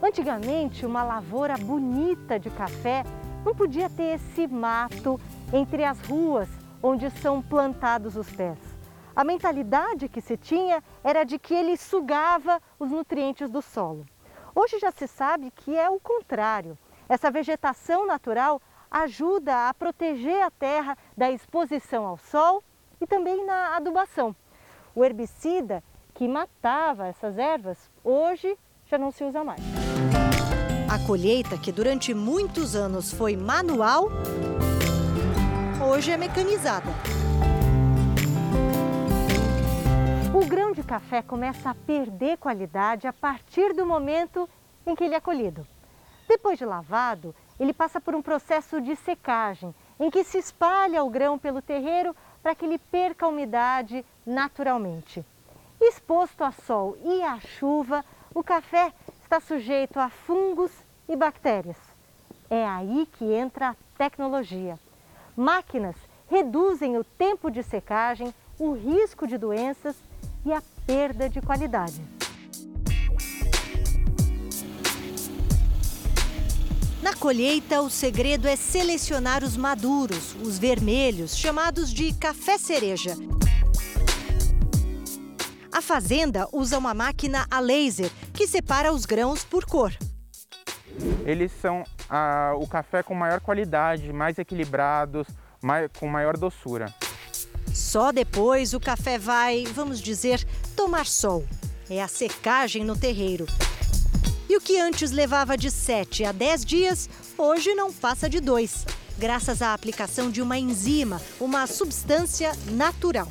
[0.00, 3.02] Antigamente, uma lavoura bonita de café
[3.44, 5.20] não podia ter esse mato
[5.52, 6.48] entre as ruas
[6.80, 8.71] onde são plantados os pés.
[9.14, 14.06] A mentalidade que se tinha era de que ele sugava os nutrientes do solo.
[14.54, 16.78] Hoje já se sabe que é o contrário.
[17.08, 18.60] Essa vegetação natural
[18.90, 22.62] ajuda a proteger a terra da exposição ao sol
[23.00, 24.34] e também na adubação.
[24.94, 25.82] O herbicida
[26.14, 28.56] que matava essas ervas hoje
[28.86, 29.60] já não se usa mais.
[30.90, 34.08] A colheita, que durante muitos anos foi manual,
[35.90, 36.90] hoje é mecanizada.
[40.34, 44.48] O grão de café começa a perder qualidade a partir do momento
[44.86, 45.66] em que ele é colhido.
[46.26, 51.10] Depois de lavado, ele passa por um processo de secagem, em que se espalha o
[51.10, 55.22] grão pelo terreiro para que ele perca a umidade naturalmente.
[55.78, 58.02] Exposto a sol e à chuva,
[58.34, 58.90] o café
[59.22, 60.72] está sujeito a fungos
[61.10, 61.76] e bactérias.
[62.48, 64.80] É aí que entra a tecnologia.
[65.36, 69.94] Máquinas reduzem o tempo de secagem o risco de doenças
[70.44, 72.02] e a perda de qualidade.
[77.02, 83.16] Na colheita, o segredo é selecionar os maduros, os vermelhos, chamados de café cereja.
[85.72, 89.92] A fazenda usa uma máquina a laser que separa os grãos por cor.
[91.24, 95.26] Eles são ah, o café com maior qualidade, mais equilibrados,
[95.62, 96.86] mais, com maior doçura.
[97.72, 100.44] Só depois o café vai, vamos dizer,
[100.76, 101.44] tomar sol.
[101.88, 103.46] É a secagem no terreiro.
[104.48, 108.86] E o que antes levava de 7 a 10 dias, hoje não passa de 2,
[109.18, 113.28] graças à aplicação de uma enzima, uma substância natural.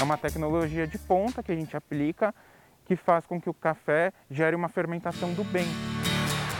[0.00, 2.34] É uma tecnologia de ponta que a gente aplica
[2.86, 5.66] que faz com que o café gere uma fermentação do bem.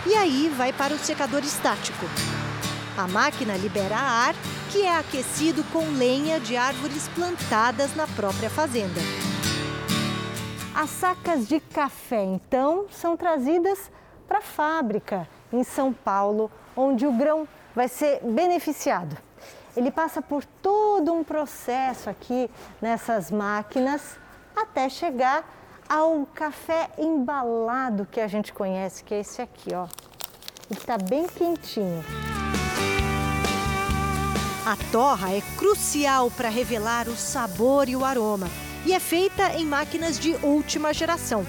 [0.07, 2.05] E aí vai para o secador estático.
[2.97, 4.35] A máquina libera ar
[4.71, 9.01] que é aquecido com lenha de árvores plantadas na própria fazenda.
[10.75, 13.91] As sacas de café, então, são trazidas
[14.29, 19.17] para a fábrica em São Paulo, onde o grão vai ser beneficiado.
[19.77, 24.19] Ele passa por todo um processo aqui nessas máquinas
[24.55, 25.45] até chegar
[25.89, 29.87] ao café embalado que a gente conhece, que é esse aqui, ó.
[30.71, 32.03] Ele está bem quentinho.
[34.65, 38.49] A torra é crucial para revelar o sabor e o aroma
[38.87, 41.45] e é feita em máquinas de última geração,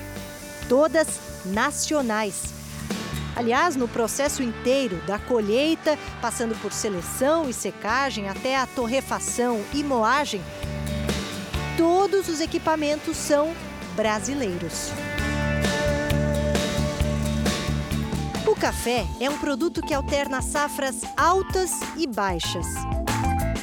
[0.68, 2.46] todas nacionais.
[3.36, 9.84] Aliás, no processo inteiro, da colheita, passando por seleção e secagem até a torrefação e
[9.84, 10.42] moagem,
[11.78, 13.54] todos os equipamentos são
[13.96, 14.90] brasileiros.
[18.48, 22.66] O café é um produto que alterna safras altas e baixas.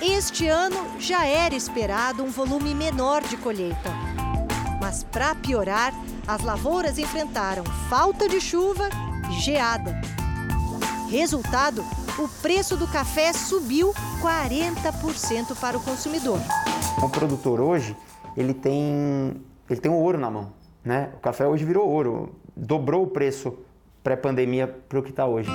[0.03, 3.91] Este ano já era esperado um volume menor de colheita.
[4.81, 5.93] Mas, para piorar,
[6.27, 8.89] as lavouras enfrentaram falta de chuva
[9.31, 10.01] e geada.
[11.11, 11.85] Resultado:
[12.19, 13.93] o preço do café subiu
[14.23, 16.41] 40% para o consumidor.
[17.03, 17.95] O produtor hoje
[18.35, 19.37] ele tem
[19.69, 21.11] ele tem o ouro na mão, né?
[21.15, 23.59] O café hoje virou ouro, dobrou o preço
[24.03, 25.51] pré-pandemia para o que está hoje.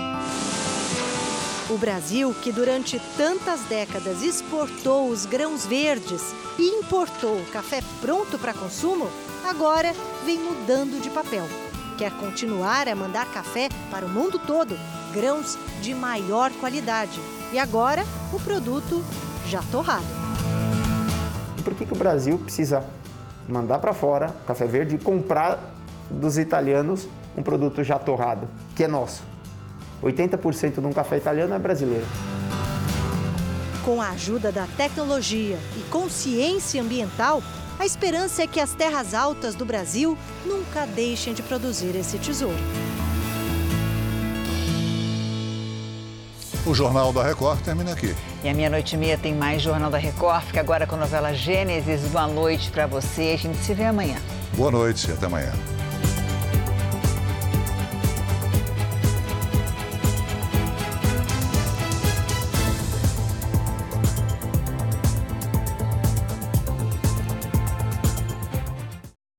[1.67, 6.21] O Brasil, que durante tantas décadas exportou os grãos verdes
[6.59, 9.09] e importou o café pronto para consumo,
[9.43, 9.91] agora
[10.23, 11.43] vem mudando de papel.
[11.97, 14.77] Quer continuar a mandar café para o mundo todo,
[15.11, 17.19] grãos de maior qualidade.
[17.51, 19.03] E agora, o produto
[19.47, 20.05] já torrado.
[21.63, 22.85] Por que, que o Brasil precisa
[23.49, 25.59] mandar para fora café verde e comprar
[26.11, 29.34] dos italianos um produto já torrado, que é nosso?
[30.01, 32.05] 80% de um café italiano é brasileiro.
[33.83, 37.43] Com a ajuda da tecnologia e consciência ambiental,
[37.77, 42.57] a esperança é que as terras altas do Brasil nunca deixem de produzir esse tesouro.
[46.65, 48.15] O Jornal da Record termina aqui.
[48.43, 50.45] E a meia-noite e meia tem mais Jornal da Record.
[50.45, 52.01] Fica agora com a novela Gênesis.
[52.09, 53.33] Boa noite para você.
[53.35, 54.17] A gente se vê amanhã.
[54.55, 55.51] Boa noite e até amanhã.